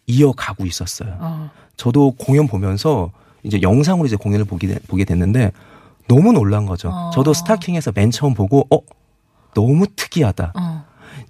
이어가고 0.06 0.66
있었어요. 0.66 1.16
어. 1.20 1.50
저도 1.76 2.12
공연 2.12 2.46
보면서 2.46 3.10
이제 3.42 3.60
영상으로 3.62 4.06
이제 4.06 4.16
공연을 4.16 4.44
보게, 4.44 4.66
되- 4.68 4.78
보게 4.86 5.04
됐는데 5.04 5.52
너무 6.08 6.32
놀란 6.32 6.66
거죠. 6.66 6.90
어. 6.90 7.10
저도 7.14 7.32
스타킹에서 7.32 7.92
맨 7.94 8.10
처음 8.10 8.34
보고 8.34 8.66
어 8.70 8.78
너무 9.54 9.86
특이하다. 9.96 10.52
어. 10.56 10.84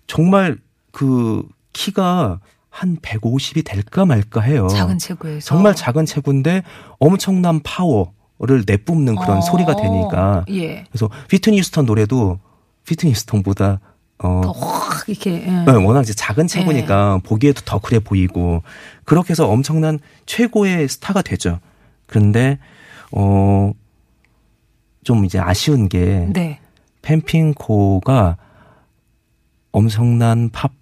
정말 0.07 0.59
그 0.93 1.43
키가 1.73 2.41
한 2.69 2.97
150이 2.99 3.65
될까 3.65 4.05
말까 4.07 4.41
해요. 4.41 4.69
작은 4.69 4.99
체구에서. 4.99 5.41
정말 5.47 5.75
작은 5.75 6.07
체구인데 6.07 6.63
엄청난 6.99 7.61
파워 7.63 8.13
를 8.43 8.65
내뿜는 8.67 9.17
그런 9.17 9.39
어. 9.39 9.41
소리가 9.43 9.77
되니까 9.77 10.47
예. 10.49 10.85
그래서 10.91 11.11
피트니 11.29 11.59
휴스턴 11.59 11.85
노래도 11.85 12.39
피트니 12.87 13.13
휴스턴보다 13.13 13.81
어 14.19 14.41
더확 14.43 15.09
이렇게. 15.09 15.47
예. 15.47 15.51
네, 15.51 15.73
워낙 15.73 16.01
이제 16.01 16.15
작은 16.15 16.47
체구니까 16.47 17.21
보기에도 17.23 17.61
더 17.67 17.79
그래 17.81 17.99
보이고 17.99 18.63
그렇게 19.05 19.31
해서 19.31 19.47
엄청난 19.47 19.99
최고의 20.25 20.89
스타가 20.89 21.21
되죠. 21.21 21.61
그런데 22.07 22.59
어 23.13 23.73
좀 25.05 25.25
이제 25.25 25.39
아쉬운 25.39 25.89
게 25.89 26.29
네. 26.33 26.61
펜핑코가 27.03 28.37
엄청난 29.73 30.51
팝 30.51 30.73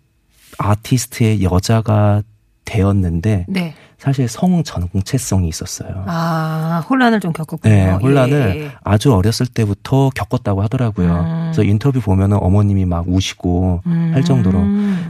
아티스트의 0.59 1.43
여자가 1.43 2.23
되었는데 2.65 3.47
네. 3.49 3.75
사실 3.99 4.29
성 4.29 4.63
정체성이 4.63 5.49
있었어요. 5.49 6.05
아, 6.07 6.85
혼란을 6.89 7.19
좀 7.21 7.33
겪었군요. 7.33 7.75
네, 7.75 7.91
혼란을 7.91 8.57
예. 8.57 8.71
아주 8.85 9.13
어렸을 9.13 9.47
때부터 9.47 10.11
겪었다고 10.15 10.63
하더라고요. 10.63 11.13
음. 11.13 11.51
그래서 11.53 11.65
인터뷰 11.65 12.01
보면은 12.01 12.37
어머님이 12.41 12.85
막 12.85 13.09
우시고 13.09 13.83
음. 13.87 14.11
할 14.15 14.25
정도로 14.25 14.63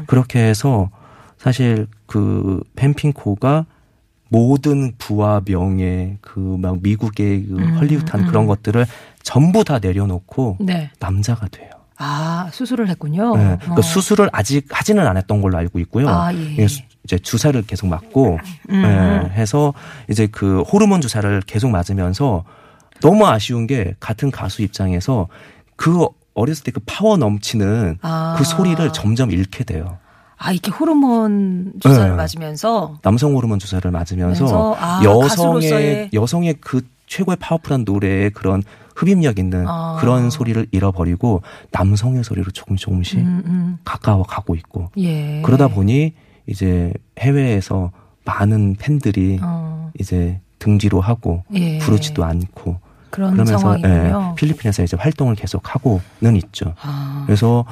그렇게 0.06 0.40
해서 0.40 0.88
사실 1.36 1.86
그 2.06 2.62
펜핑코가 2.76 3.66
모든 4.30 4.92
부와 4.98 5.42
명예 5.44 6.16
그 6.20 6.40
막 6.40 6.78
미국의 6.82 7.46
그 7.46 7.56
음, 7.56 7.76
헐리우드한 7.78 8.22
음. 8.22 8.26
그런 8.26 8.46
것들을 8.46 8.86
전부 9.22 9.64
다 9.64 9.78
내려놓고 9.78 10.56
네. 10.60 10.90
남자가 10.98 11.46
돼요. 11.48 11.70
아, 11.98 12.48
수술을 12.52 12.88
했군요. 12.88 13.36
네, 13.36 13.56
그러니까 13.60 13.74
어. 13.78 13.82
수술을 13.82 14.28
아직 14.32 14.66
하지는 14.70 15.06
않았던 15.06 15.40
걸로 15.42 15.58
알고 15.58 15.78
있고요. 15.80 16.08
아, 16.08 16.32
예. 16.32 16.66
이제 17.04 17.18
주사를 17.18 17.60
계속 17.66 17.86
맞고 17.88 18.38
음. 18.70 18.82
예, 18.84 19.40
해서 19.40 19.74
이제 20.08 20.26
그 20.30 20.62
호르몬 20.62 21.00
주사를 21.00 21.42
계속 21.46 21.70
맞으면서 21.70 22.44
너무 23.00 23.26
아쉬운 23.26 23.66
게 23.66 23.94
같은 24.00 24.30
가수 24.30 24.62
입장에서 24.62 25.28
그 25.76 26.06
어렸을 26.34 26.64
때 26.64 26.70
그 26.70 26.80
파워 26.86 27.16
넘치는 27.16 27.98
아. 28.02 28.34
그 28.38 28.44
소리를 28.44 28.92
점점 28.92 29.30
잃게 29.30 29.64
돼요. 29.64 29.98
아, 30.36 30.52
이렇게 30.52 30.70
호르몬 30.70 31.72
주사를 31.80 32.10
네. 32.10 32.16
맞으면서 32.16 32.98
남성 33.02 33.34
호르몬 33.34 33.58
주사를 33.58 33.90
맞으면서 33.90 34.76
아, 34.78 35.00
여성의 35.02 35.28
가수로서의 35.28 36.10
여성의 36.12 36.54
그 36.60 36.82
최고의 37.08 37.36
파워풀한 37.40 37.82
노래의 37.84 38.30
그런 38.30 38.62
흡입력 38.98 39.38
있는 39.38 39.64
아. 39.68 39.96
그런 40.00 40.28
소리를 40.28 40.66
잃어버리고 40.72 41.42
남성의 41.70 42.24
소리로 42.24 42.50
조금 42.50 42.76
조금씩 42.76 43.20
음, 43.20 43.42
음. 43.46 43.78
가까워 43.84 44.24
가고 44.24 44.56
있고 44.56 44.90
예. 44.98 45.40
그러다 45.42 45.68
보니 45.68 46.14
이제 46.46 46.92
해외에서 47.20 47.92
많은 48.24 48.74
팬들이 48.78 49.38
어, 49.40 49.92
이제 50.00 50.40
등지려 50.58 51.00
하고 51.00 51.44
예. 51.54 51.78
부르지도 51.78 52.24
않고 52.24 52.80
그러면서. 53.10 53.78
예, 53.84 54.12
필리핀에서 54.36 54.82
이제 54.82 54.96
활동을 54.98 55.34
계속 55.34 55.74
하고는 55.74 56.36
있죠. 56.36 56.74
아. 56.82 57.22
그래서 57.26 57.64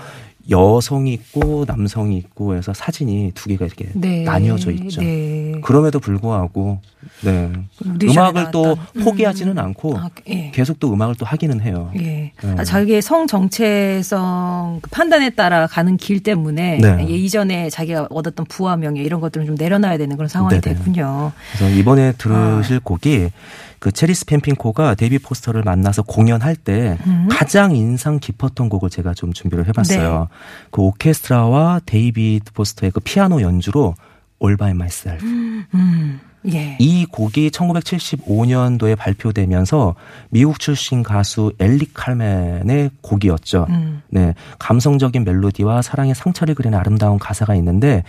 여성이 0.48 1.12
있고 1.14 1.64
남성이 1.66 2.18
있고 2.18 2.54
해서 2.54 2.72
사진이 2.72 3.32
두 3.34 3.48
개가 3.48 3.66
이렇게 3.66 3.88
네. 3.94 4.22
나뉘어져 4.22 4.70
있죠. 4.72 5.00
네. 5.00 5.60
그럼에도 5.62 5.98
불구하고 5.98 6.80
네. 7.22 7.50
음악을 7.84 8.50
또 8.52 8.62
나왔던. 8.62 9.04
포기하지는 9.04 9.58
않고 9.58 9.98
아, 9.98 10.08
예. 10.28 10.50
계속 10.52 10.78
또 10.78 10.92
음악을 10.92 11.16
또 11.16 11.26
하기는 11.26 11.60
해요. 11.60 11.90
예. 11.98 12.32
음. 12.44 12.56
아, 12.58 12.64
자기의 12.64 13.02
성 13.02 13.26
정체성 13.26 14.80
그 14.82 14.90
판단에 14.90 15.30
따라 15.30 15.66
가는 15.66 15.96
길 15.96 16.22
때문에 16.22 16.78
네. 16.78 17.06
예, 17.08 17.14
이전에 17.14 17.70
자기가 17.70 18.08
얻었던 18.10 18.46
부와 18.46 18.76
명예 18.76 19.02
이런 19.02 19.20
것들을 19.20 19.46
좀 19.46 19.56
내려놔야 19.56 19.98
되는 19.98 20.16
그런 20.16 20.28
상황이 20.28 20.60
네네. 20.60 20.76
됐군요. 20.76 21.32
그래서 21.56 21.74
이번에 21.74 22.08
아. 22.08 22.12
들으실 22.12 22.80
곡이 22.80 23.30
그 23.78 23.92
채리스 23.92 24.24
펨핀코가 24.26 24.94
데이비드 24.94 25.18
포스터를 25.18 25.62
만나서 25.62 26.02
공연할 26.02 26.56
때 26.56 26.98
음. 27.06 27.28
가장 27.30 27.74
인상 27.74 28.18
깊었던 28.18 28.68
곡을 28.68 28.90
제가 28.90 29.14
좀 29.14 29.32
준비를 29.32 29.66
해봤어요. 29.68 30.28
네. 30.30 30.36
그 30.70 30.82
오케스트라와 30.82 31.80
데이비드 31.86 32.52
포스터의 32.52 32.92
그 32.92 33.00
피아노 33.00 33.40
연주로 33.40 33.94
All 34.42 34.56
by 34.56 34.70
Myself. 34.70 35.24
음. 35.24 36.20
예. 36.52 36.76
이 36.78 37.06
곡이 37.06 37.50
1975년도에 37.50 38.96
발표되면서 38.96 39.94
미국 40.30 40.60
출신 40.60 41.02
가수 41.02 41.52
엘리 41.58 41.92
칼맨의 41.92 42.90
곡이었죠. 43.00 43.66
음. 43.68 44.02
네, 44.08 44.34
감성적인 44.58 45.24
멜로디와 45.24 45.82
사랑의 45.82 46.14
상처를 46.14 46.54
그리는 46.54 46.78
아름다운 46.78 47.18
가사가 47.18 47.54
있는데 47.56 48.04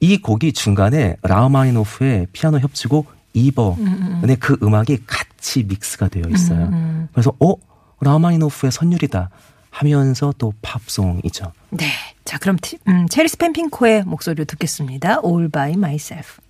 이 0.00 0.18
곡이 0.18 0.52
중간에 0.52 1.16
라흐마니노프의 1.22 2.28
피아노 2.32 2.58
협주곡 2.58 3.21
이버의 3.34 4.36
그 4.40 4.56
음악이 4.62 5.04
같이 5.06 5.64
믹스가 5.64 6.08
되어 6.08 6.24
있어요. 6.30 6.66
음. 6.66 7.08
그래서 7.12 7.32
어 7.40 7.54
라흐마니노프의 8.00 8.72
선율이다 8.72 9.30
하면서 9.70 10.32
또 10.38 10.52
팝송이죠. 10.62 11.52
네. 11.70 11.86
자, 12.24 12.38
그럼 12.38 12.56
티- 12.60 12.78
음, 12.88 13.06
체리스 13.08 13.36
펜핑코의 13.38 14.04
목소리를 14.04 14.44
듣겠습니다. 14.46 15.20
All 15.24 15.48
by 15.50 15.72
myself. 15.72 16.40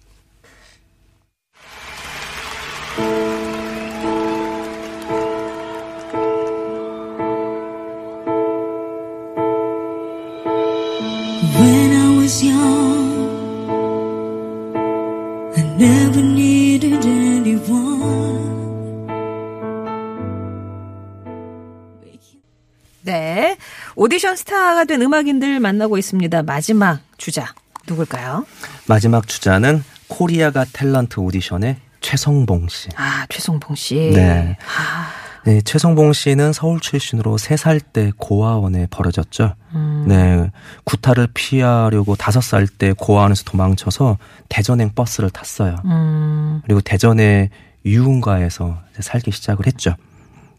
오디션 24.33 24.37
스타가 24.37 24.85
된 24.85 25.03
음악인들 25.03 25.61
만나고 25.61 25.99
있습니다. 25.99 26.42
마지막 26.42 27.01
주자. 27.18 27.55
누굴까요? 27.87 28.47
마지막 28.87 29.29
주자는 29.29 29.85
코리아 30.09 30.44
갓 30.44 30.65
탤런트 30.64 31.18
오디션의 31.18 31.77
최성봉 32.01 32.68
씨. 32.68 32.88
아, 32.97 33.27
최성봉 33.29 33.77
씨. 33.77 34.12
네. 34.14 34.57
아, 34.61 35.09
네, 35.45 35.61
최성봉 35.61 36.12
씨는 36.12 36.53
서울 36.53 36.81
출신으로 36.81 37.37
3살 37.37 37.81
때 37.92 38.12
고아원에 38.16 38.87
버려졌죠. 38.91 39.55
음. 39.75 40.05
네, 40.09 40.51
구타를 40.85 41.29
피하려고 41.35 42.14
5살 42.16 42.68
때 42.79 42.95
고아원에서 42.97 43.45
도망쳐서 43.45 44.18
대전행 44.49 44.92
버스를 44.95 45.31
탔어요. 45.31 45.77
음, 45.85 46.62
그리고 46.64 46.81
대전의 46.81 47.51
유흥가에서 47.85 48.79
살기 49.01 49.31
시작을 49.31 49.66
했죠. 49.66 49.95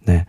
네, 0.05 0.25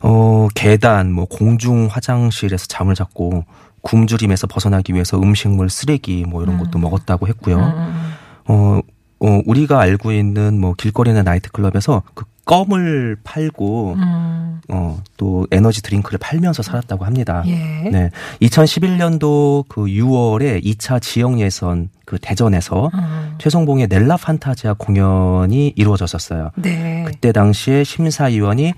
어, 0.00 0.48
계단, 0.54 1.12
뭐, 1.12 1.26
공중 1.26 1.88
화장실에서 1.90 2.66
잠을 2.66 2.94
잤고, 2.94 3.44
굶주림에서 3.82 4.46
벗어나기 4.46 4.94
위해서 4.94 5.18
음식물, 5.18 5.68
쓰레기, 5.70 6.24
뭐, 6.24 6.42
이런 6.42 6.58
것도 6.58 6.78
먹었다고 6.78 7.28
했고요. 7.28 7.58
음, 7.58 8.14
어, 8.46 8.80
어, 9.22 9.40
우리가 9.46 9.80
알고 9.80 10.10
있는 10.12 10.58
뭐 10.60 10.74
길거리나 10.74 11.22
나이트클럽에서 11.22 12.02
그 12.14 12.24
껌을 12.44 13.18
팔고 13.22 13.94
음, 13.96 14.60
어, 14.68 15.00
또 15.16 15.46
에너지 15.52 15.80
드링크를 15.80 16.18
팔면서 16.18 16.64
살았다고 16.64 17.04
합니다. 17.04 17.44
예. 17.46 17.54
네. 17.88 18.10
2011년도 18.40 19.68
그 19.68 19.84
6월에 19.84 20.64
2차 20.64 21.00
지역 21.00 21.38
예선 21.38 21.88
그 22.04 22.18
대전에서 22.20 22.90
음, 22.92 23.34
최성봉의 23.38 23.86
넬라 23.88 24.16
판타지아 24.16 24.74
공연이 24.74 25.72
이루어졌었어요. 25.76 26.50
네. 26.56 27.04
그때 27.06 27.30
당시에 27.30 27.84
심사위원이 27.84 28.72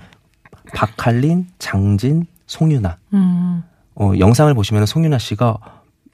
박칼린, 0.73 1.47
장진, 1.59 2.25
송윤아. 2.47 2.97
음, 3.13 3.63
어, 3.95 4.11
영상을 4.17 4.53
보시면 4.53 4.85
송윤아 4.85 5.17
씨가 5.17 5.57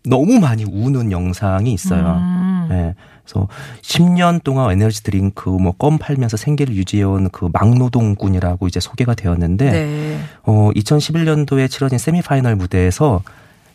너무 0.06 0.40
많이 0.40 0.64
우는 0.64 1.12
영상이 1.12 1.72
있어요. 1.74 2.18
음, 2.18 2.68
네. 2.70 2.96
그래서 3.24 3.48
10년 3.82 4.44
동안 4.44 4.72
에너지 4.72 5.04
드링크 5.04 5.50
뭐 5.50 5.74
껌 5.78 5.98
팔면서 6.00 6.38
생계를 6.38 6.76
유지해온 6.76 7.30
그 7.30 7.50
막노동꾼이라고 7.54 8.68
이제 8.68 8.80
소개가 8.80 9.14
되었는데 9.14 9.72
네. 9.72 10.20
어 10.44 10.70
2011년도에 10.76 11.70
치러진 11.70 11.98
세미파이널 12.00 12.56
무대에서 12.56 13.22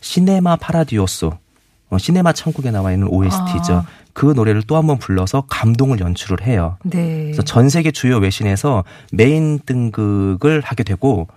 시네마 0.00 0.56
파라디소 0.56 1.32
어, 1.90 1.98
시네마 1.98 2.32
천국에 2.32 2.70
나와 2.72 2.92
있는 2.92 3.06
OST죠. 3.08 3.74
아. 3.74 3.86
그 4.16 4.32
노래를 4.34 4.62
또 4.62 4.76
한 4.76 4.86
번 4.86 4.96
불러서 4.98 5.42
감동을 5.46 6.00
연출을 6.00 6.46
해요. 6.46 6.78
네. 6.84 7.24
그래서 7.24 7.42
전 7.42 7.68
세계 7.68 7.90
주요 7.90 8.16
외신에서 8.16 8.82
메인 9.12 9.58
등극을 9.66 10.62
하게 10.64 10.84
되고 10.84 11.28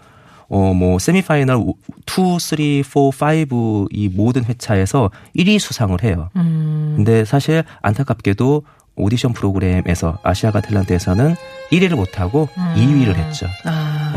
어 0.47 0.73
뭐 0.73 0.97
세미파이널 0.97 1.57
2, 1.57 2.37
3, 2.39 3.11
4, 3.11 3.25
5 3.51 3.87
이 3.91 4.07
모든 4.07 4.45
회차에서 4.45 5.11
1위 5.35 5.59
수상을 5.59 6.01
해요. 6.03 6.29
음, 6.37 6.93
근데 6.95 7.25
사실 7.25 7.63
안타깝게도 7.81 8.63
오디션 8.95 9.33
프로그램에서 9.33 10.17
아시아 10.23 10.45
갓 10.45 10.61
탤런트에서는 10.61 11.35
1위를 11.71 11.95
못하고 11.95 12.47
음. 12.57 12.73
2위를 12.77 13.15
했죠. 13.15 13.45
아, 13.65 14.13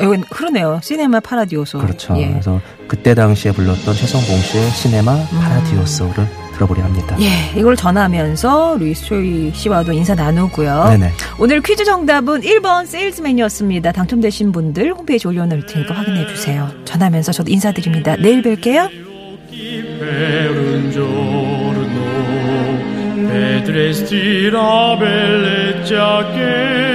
예, 0.00 0.04
이건 0.04 0.20
그러네요. 0.30 0.78
시네마 0.82 1.20
파라디소. 1.20 1.78
그렇죠. 1.78 2.16
예. 2.18 2.28
그래서 2.30 2.60
그때 2.88 3.14
당시에 3.14 3.50
불렀던 3.52 3.94
최성봉 3.94 4.38
씨의 4.38 4.70
시네마 4.70 5.12
파라디소를 5.40 6.45
들어보려 6.56 6.82
합니다. 6.82 7.16
예, 7.20 7.58
이걸 7.58 7.76
전하면서 7.76 8.78
루이스 8.78 9.04
초이 9.04 9.52
씨와도 9.54 9.92
인사 9.92 10.14
나누고요. 10.14 10.88
네네. 10.90 11.12
오늘 11.38 11.60
퀴즈 11.60 11.84
정답은 11.84 12.40
1번 12.40 12.86
세일즈맨이었습니다. 12.86 13.92
당첨되신 13.92 14.52
분들 14.52 14.92
홈페이지 14.94 15.28
올려놓을 15.28 15.66
테니까 15.66 15.94
확인해 15.94 16.26
주세요. 16.26 16.70
전하면서 16.84 17.32
저도 17.32 17.50
인사드립니다. 17.50 18.16
내일 18.16 18.42
뵐게요. 18.42 19.06
vedresti 23.36 24.48
la 24.50 24.96
bellezza 24.98 26.24
che 26.32 26.86